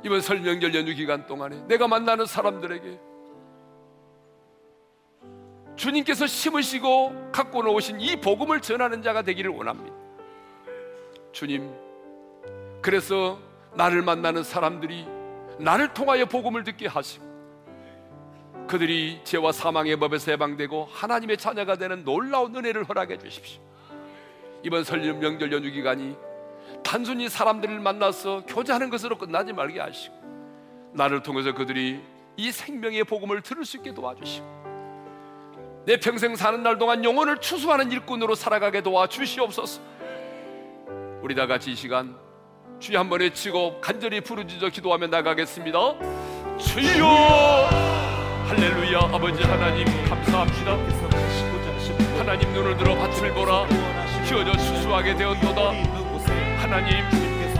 이번 0.03 0.19
설 0.19 0.41
명절 0.41 0.75
연휴 0.75 0.93
기간 0.93 1.25
동안에 1.27 1.63
내가 1.67 1.87
만나는 1.87 2.25
사람들에게 2.25 2.99
주님께서 5.75 6.27
심으시고 6.27 7.31
갖고 7.31 7.63
놓으신 7.63 8.01
이 8.01 8.15
복음을 8.17 8.59
전하는 8.59 9.01
자가 9.01 9.21
되기를 9.21 9.51
원합니다. 9.51 9.95
주님, 11.31 11.73
그래서 12.83 13.39
나를 13.75 14.01
만나는 14.01 14.43
사람들이 14.43 15.07
나를 15.57 15.93
통하여 15.93 16.25
복음을 16.25 16.65
듣게 16.65 16.85
하시고 16.85 17.33
그들이 18.67 19.21
죄와 19.23 19.53
사망의 19.53 19.95
법에서 19.97 20.31
해방되고 20.31 20.89
하나님의 20.91 21.37
자녀가 21.37 21.77
되는 21.77 22.03
놀라운 22.03 22.55
은혜를 22.55 22.83
허락해 22.83 23.17
주십시오. 23.17 23.61
이번 24.63 24.83
설 24.83 24.99
명절 24.99 25.51
연휴 25.53 25.71
기간이 25.71 26.15
단순히 26.83 27.29
사람들을 27.29 27.79
만나서 27.79 28.43
교제하는 28.47 28.89
것으로 28.89 29.17
끝나지 29.17 29.53
말게 29.53 29.79
하시고 29.79 30.15
나를 30.93 31.23
통해서 31.23 31.53
그들이 31.53 32.01
이 32.35 32.51
생명의 32.51 33.05
복음을 33.05 33.41
들을 33.41 33.63
수 33.63 33.77
있게 33.77 33.93
도와주시고 33.93 34.63
내 35.85 35.97
평생 35.97 36.35
사는 36.35 36.61
날 36.61 36.77
동안 36.77 37.03
영혼을 37.05 37.37
추수하는 37.37 37.91
일꾼으로 37.91 38.35
살아가게 38.35 38.81
도와 38.81 39.07
주시옵소서. 39.07 39.81
우리 41.21 41.33
다 41.33 41.47
같이 41.47 41.71
이 41.71 41.75
시간 41.75 42.17
주여 42.83 42.99
한번 42.99 43.21
외치고 43.21 43.79
간절히 43.79 44.19
부르짖어 44.19 44.67
기도하며 44.67 45.07
나가겠습니다. 45.07 45.79
주여 46.59 47.69
할렐루야 48.49 48.99
아버지 48.99 49.41
하나님 49.41 49.85
감사합니다. 50.03 50.77
하나님 52.17 52.51
눈을 52.51 52.75
들어 52.75 52.93
밭을 52.95 53.33
보라 53.35 53.63
휘어져 54.25 54.57
추수하게 54.57 55.15
되었도다. 55.15 55.61
하나님 56.57 56.97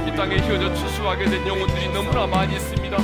이 0.06 0.14
땅에 0.14 0.36
휘어져 0.40 0.74
추수하게 0.76 1.24
된 1.24 1.48
영혼들이 1.48 1.88
너무나 1.94 2.28
많이 2.28 2.56
있습니다. 2.56 2.98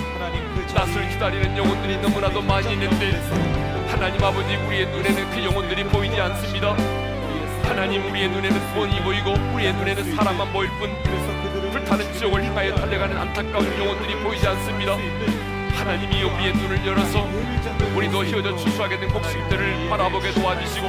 낯을 0.75 1.09
기다리는 1.11 1.55
영혼들이 1.55 2.01
너무나도 2.01 2.41
많이 2.41 2.73
있는데 2.73 3.11
하나님 3.87 4.21
아버지 4.21 4.57
우리의 4.57 4.87
눈에는 4.87 5.31
그 5.31 5.45
영혼들이 5.45 5.85
보이지 5.85 6.19
않습니다. 6.19 6.75
하나님 7.63 8.03
우리의 8.11 8.27
눈에는 8.27 8.73
돈이 8.73 9.03
보이고 9.03 9.31
우리의 9.55 9.73
눈에는 9.73 10.15
사람만 10.17 10.51
보일 10.51 10.69
뿐 10.79 10.89
불타는 11.89 12.13
지옥을 12.13 12.45
향하여 12.45 12.75
달려가는 12.75 13.17
안타까운 13.17 13.65
영혼들이 13.79 14.15
보이지 14.21 14.47
않습니다. 14.47 14.95
하나님이 15.73 16.21
우리의 16.23 16.53
눈을 16.53 16.85
열어서 16.85 17.27
우리도 17.95 18.23
휘어져 18.25 18.55
추수하게 18.55 18.99
된 18.99 19.09
곡식들을 19.09 19.89
바라보게 19.89 20.31
도와주시고 20.33 20.87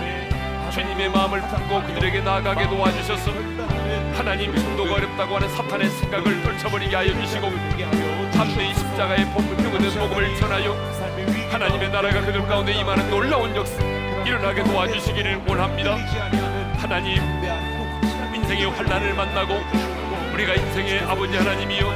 주님의 0.70 1.08
마음을 1.10 1.40
품고 1.40 1.82
그들에게 1.84 2.20
나아가게 2.20 2.68
도와주셔서 2.68 3.32
하나님 4.14 4.54
중도가 4.54 4.94
어렵다고 4.96 5.36
하는 5.36 5.48
사탄의 5.48 5.88
생각을 5.88 6.42
떨쳐버리게 6.42 6.94
하여 6.94 7.08
주시고 7.18 7.50
참된 8.32 8.74
십자가의 8.74 9.24
복음표는 9.32 9.90
복음을 9.98 10.36
전하여 10.36 10.72
하나님의 11.50 11.90
나라가 11.90 12.20
그들 12.20 12.46
가운데 12.46 12.72
임하는 12.72 13.08
놀라운 13.08 13.56
역사 13.56 13.82
일어나게 14.26 14.62
도와주시기를 14.64 15.44
원합니다. 15.48 15.96
하나님 16.76 17.22
인생의 18.34 18.66
환란을 18.70 19.14
만나고 19.14 19.89
우리가 20.32 20.54
인생의 20.54 21.00
아버지 21.00 21.36
하나님이여 21.36 21.94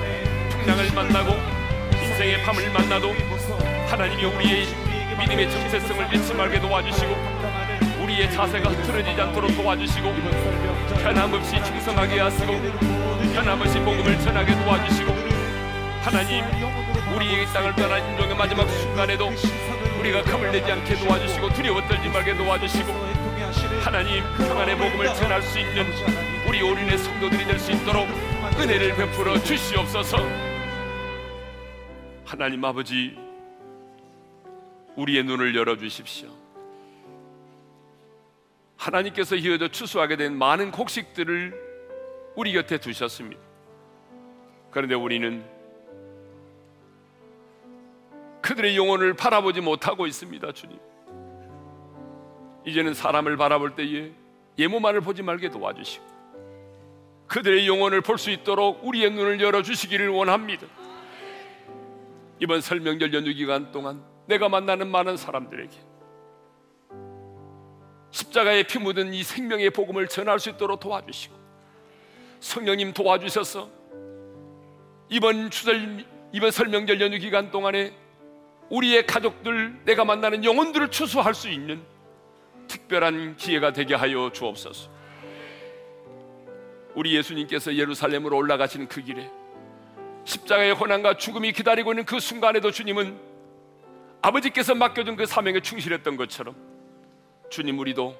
풍랑을 0.50 0.92
만나고 0.94 1.34
인생의 2.02 2.42
밤을 2.42 2.70
만나도 2.70 3.14
하나님이 3.88 4.24
우리의 4.24 4.66
믿음의 5.18 5.50
정체성을 5.50 6.12
잃지 6.12 6.34
말게 6.34 6.60
도와주시고 6.60 7.14
우리의 8.02 8.30
자세가 8.32 8.70
흐트러지지 8.70 9.20
않도록 9.20 9.56
도와주시고 9.56 10.14
변함없이 11.02 11.62
충성하게 11.64 12.20
하시고 12.20 12.52
변함없이 13.34 13.78
복음을 13.80 14.20
전하게 14.20 14.52
도와주시고 14.64 15.14
하나님 16.02 16.44
우리의 17.14 17.46
땅을 17.46 17.74
떠난 17.76 18.10
인종의 18.10 18.36
마지막 18.36 18.68
순간에도 18.68 19.30
우리가 20.00 20.22
겁을 20.22 20.50
내지 20.50 20.70
않게 20.70 20.96
도와주시고 20.96 21.52
두려워 21.54 21.80
떨지 21.88 22.08
말게 22.08 22.36
도와주시고 22.36 22.92
하나님 23.82 24.22
평안의 24.36 24.76
복음을 24.76 25.14
전할 25.14 25.40
수 25.42 25.58
있는 25.58 26.33
우리 26.54 26.62
올인의 26.62 26.98
성도들이 26.98 27.44
될 27.46 27.58
수 27.58 27.72
있도록 27.72 28.06
은혜를 28.60 28.94
베풀어 28.94 29.36
주시옵소서. 29.40 30.18
하나님 32.24 32.64
아버지 32.64 33.18
우리의 34.94 35.24
눈을 35.24 35.56
열어 35.56 35.76
주십시오. 35.76 36.28
하나님께서 38.76 39.34
이어져 39.34 39.66
추수하게 39.66 40.14
된 40.14 40.38
많은 40.38 40.70
곡식들을 40.70 42.32
우리 42.36 42.52
곁에 42.52 42.78
두셨습니다. 42.78 43.42
그런데 44.70 44.94
우리는 44.94 45.44
그들의 48.42 48.76
영혼을 48.76 49.14
바라보지 49.14 49.60
못하고 49.60 50.06
있습니다, 50.06 50.52
주님. 50.52 50.78
이제는 52.64 52.94
사람을 52.94 53.36
바라볼 53.36 53.74
때에 53.74 54.12
예모만을 54.56 55.00
보지 55.00 55.22
말게 55.24 55.50
도와주시고 55.50 56.13
그들의 57.34 57.66
영혼을 57.66 58.00
볼 58.00 58.16
수 58.16 58.30
있도록 58.30 58.84
우리의 58.84 59.10
눈을 59.10 59.40
열어 59.40 59.60
주시기를 59.60 60.08
원합니다. 60.08 60.68
이번 62.38 62.60
설명절 62.60 63.12
연휴 63.12 63.34
기간 63.34 63.72
동안 63.72 64.04
내가 64.26 64.48
만나는 64.48 64.86
많은 64.88 65.16
사람들에게 65.16 65.76
십자가에 68.12 68.62
피 68.62 68.78
묻은 68.78 69.12
이 69.12 69.24
생명의 69.24 69.70
복음을 69.70 70.06
전할 70.06 70.38
수 70.38 70.50
있도록 70.50 70.78
도와주시고 70.78 71.34
성령님 72.38 72.92
도와주셔서 72.92 73.68
이번 75.08 75.50
추절 75.50 76.04
이번 76.30 76.52
설명절 76.52 77.00
연휴 77.00 77.18
기간 77.18 77.50
동안에 77.50 77.92
우리의 78.70 79.06
가족들 79.06 79.84
내가 79.84 80.04
만나는 80.04 80.44
영혼들을 80.44 80.92
추수할 80.92 81.34
수 81.34 81.48
있는 81.48 81.82
특별한 82.68 83.36
기회가 83.36 83.72
되게 83.72 83.96
하여 83.96 84.30
주옵소서. 84.32 84.93
우리 86.94 87.14
예수님께서 87.16 87.74
예루살렘으로 87.74 88.36
올라가시는 88.36 88.88
그 88.88 89.02
길에 89.02 89.30
십자가의 90.24 90.74
고난과 90.74 91.16
죽음이 91.16 91.52
기다리고 91.52 91.92
있는 91.92 92.04
그 92.04 92.20
순간에도 92.20 92.70
주님은 92.70 93.18
아버지께서 94.22 94.74
맡겨준 94.74 95.16
그 95.16 95.26
사명에 95.26 95.60
충실했던 95.60 96.16
것처럼 96.16 96.54
주님 97.50 97.78
우리도 97.78 98.16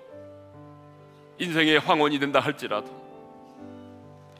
인생의 1.39 1.79
황혼이 1.79 2.19
된다 2.19 2.41
할지라도 2.41 2.91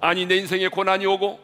아니 0.01 0.27
내 0.27 0.37
인생에 0.37 0.69
고난이 0.69 1.07
오고 1.07 1.41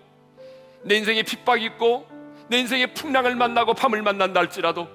내 0.82 0.96
인생에 0.96 1.22
핍박이 1.22 1.64
있고 1.66 2.06
내 2.48 2.58
인생의 2.58 2.94
풍랑을 2.94 3.34
만나고 3.34 3.74
밤을 3.74 4.02
만난다 4.02 4.40
할지라도 4.40 4.88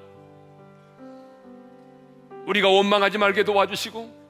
우리가 2.46 2.70
원망하지 2.70 3.18
말게 3.18 3.43
도와주시고 3.43 4.24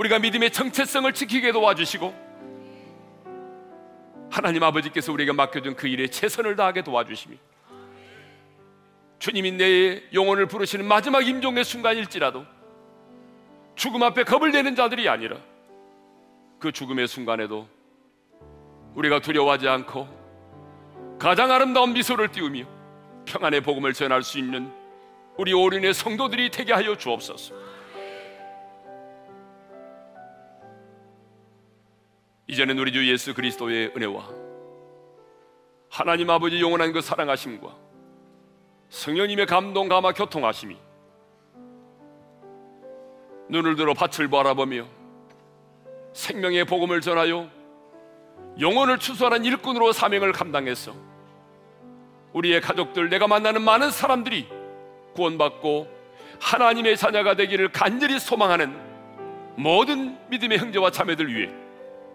우리가 0.00 0.18
믿음의 0.18 0.50
정체성을 0.50 1.12
지키게 1.12 1.52
도와주시고 1.52 2.30
하나님 4.30 4.62
아버지께서 4.62 5.12
우리에게 5.12 5.32
맡겨준 5.32 5.76
그 5.76 5.88
일에 5.88 6.06
최선을 6.06 6.56
다하게 6.56 6.82
도와주시며 6.82 7.36
주님이 9.18 9.52
내 9.52 10.02
영혼을 10.14 10.46
부르시는 10.46 10.86
마지막 10.86 11.26
임종의 11.26 11.64
순간일지라도 11.64 12.46
죽음 13.74 14.02
앞에 14.02 14.24
겁을 14.24 14.52
내는 14.52 14.74
자들이 14.74 15.06
아니라 15.06 15.36
그 16.58 16.72
죽음의 16.72 17.06
순간에도 17.06 17.68
우리가 18.94 19.20
두려워하지 19.20 19.68
않고 19.68 21.18
가장 21.18 21.50
아름다운 21.50 21.92
미소를 21.92 22.28
띄우며 22.28 22.64
평안의 23.26 23.60
복음을 23.60 23.92
전할 23.92 24.22
수 24.22 24.38
있는 24.38 24.72
우리 25.36 25.52
오륜의 25.52 25.92
성도들이 25.92 26.50
되게 26.50 26.72
하여 26.72 26.96
주옵소서. 26.96 27.69
이제는 32.50 32.76
우리 32.80 32.90
주 32.90 33.08
예수 33.08 33.32
그리스도의 33.32 33.92
은혜와 33.96 34.28
하나님 35.88 36.28
아버지 36.30 36.60
영원한 36.60 36.92
그 36.92 37.00
사랑하심과 37.00 37.72
성령님의 38.88 39.46
감동 39.46 39.88
감화 39.88 40.12
교통하심이 40.12 40.76
눈을 43.50 43.76
들어 43.76 43.94
밭을 43.94 44.26
바라보며 44.28 44.84
생명의 46.12 46.64
복음을 46.64 47.00
전하여 47.00 47.48
영혼을 48.58 48.98
추수하는 48.98 49.44
일꾼으로 49.44 49.92
사명을 49.92 50.32
감당해서 50.32 50.92
우리의 52.32 52.60
가족들 52.62 53.10
내가 53.10 53.28
만나는 53.28 53.62
많은 53.62 53.92
사람들이 53.92 54.48
구원받고 55.14 55.86
하나님의 56.40 56.96
자녀가 56.96 57.36
되기를 57.36 57.70
간절히 57.70 58.18
소망하는 58.18 58.76
모든 59.54 60.18
믿음의 60.30 60.58
형제와 60.58 60.90
자매들 60.90 61.32
위해 61.32 61.59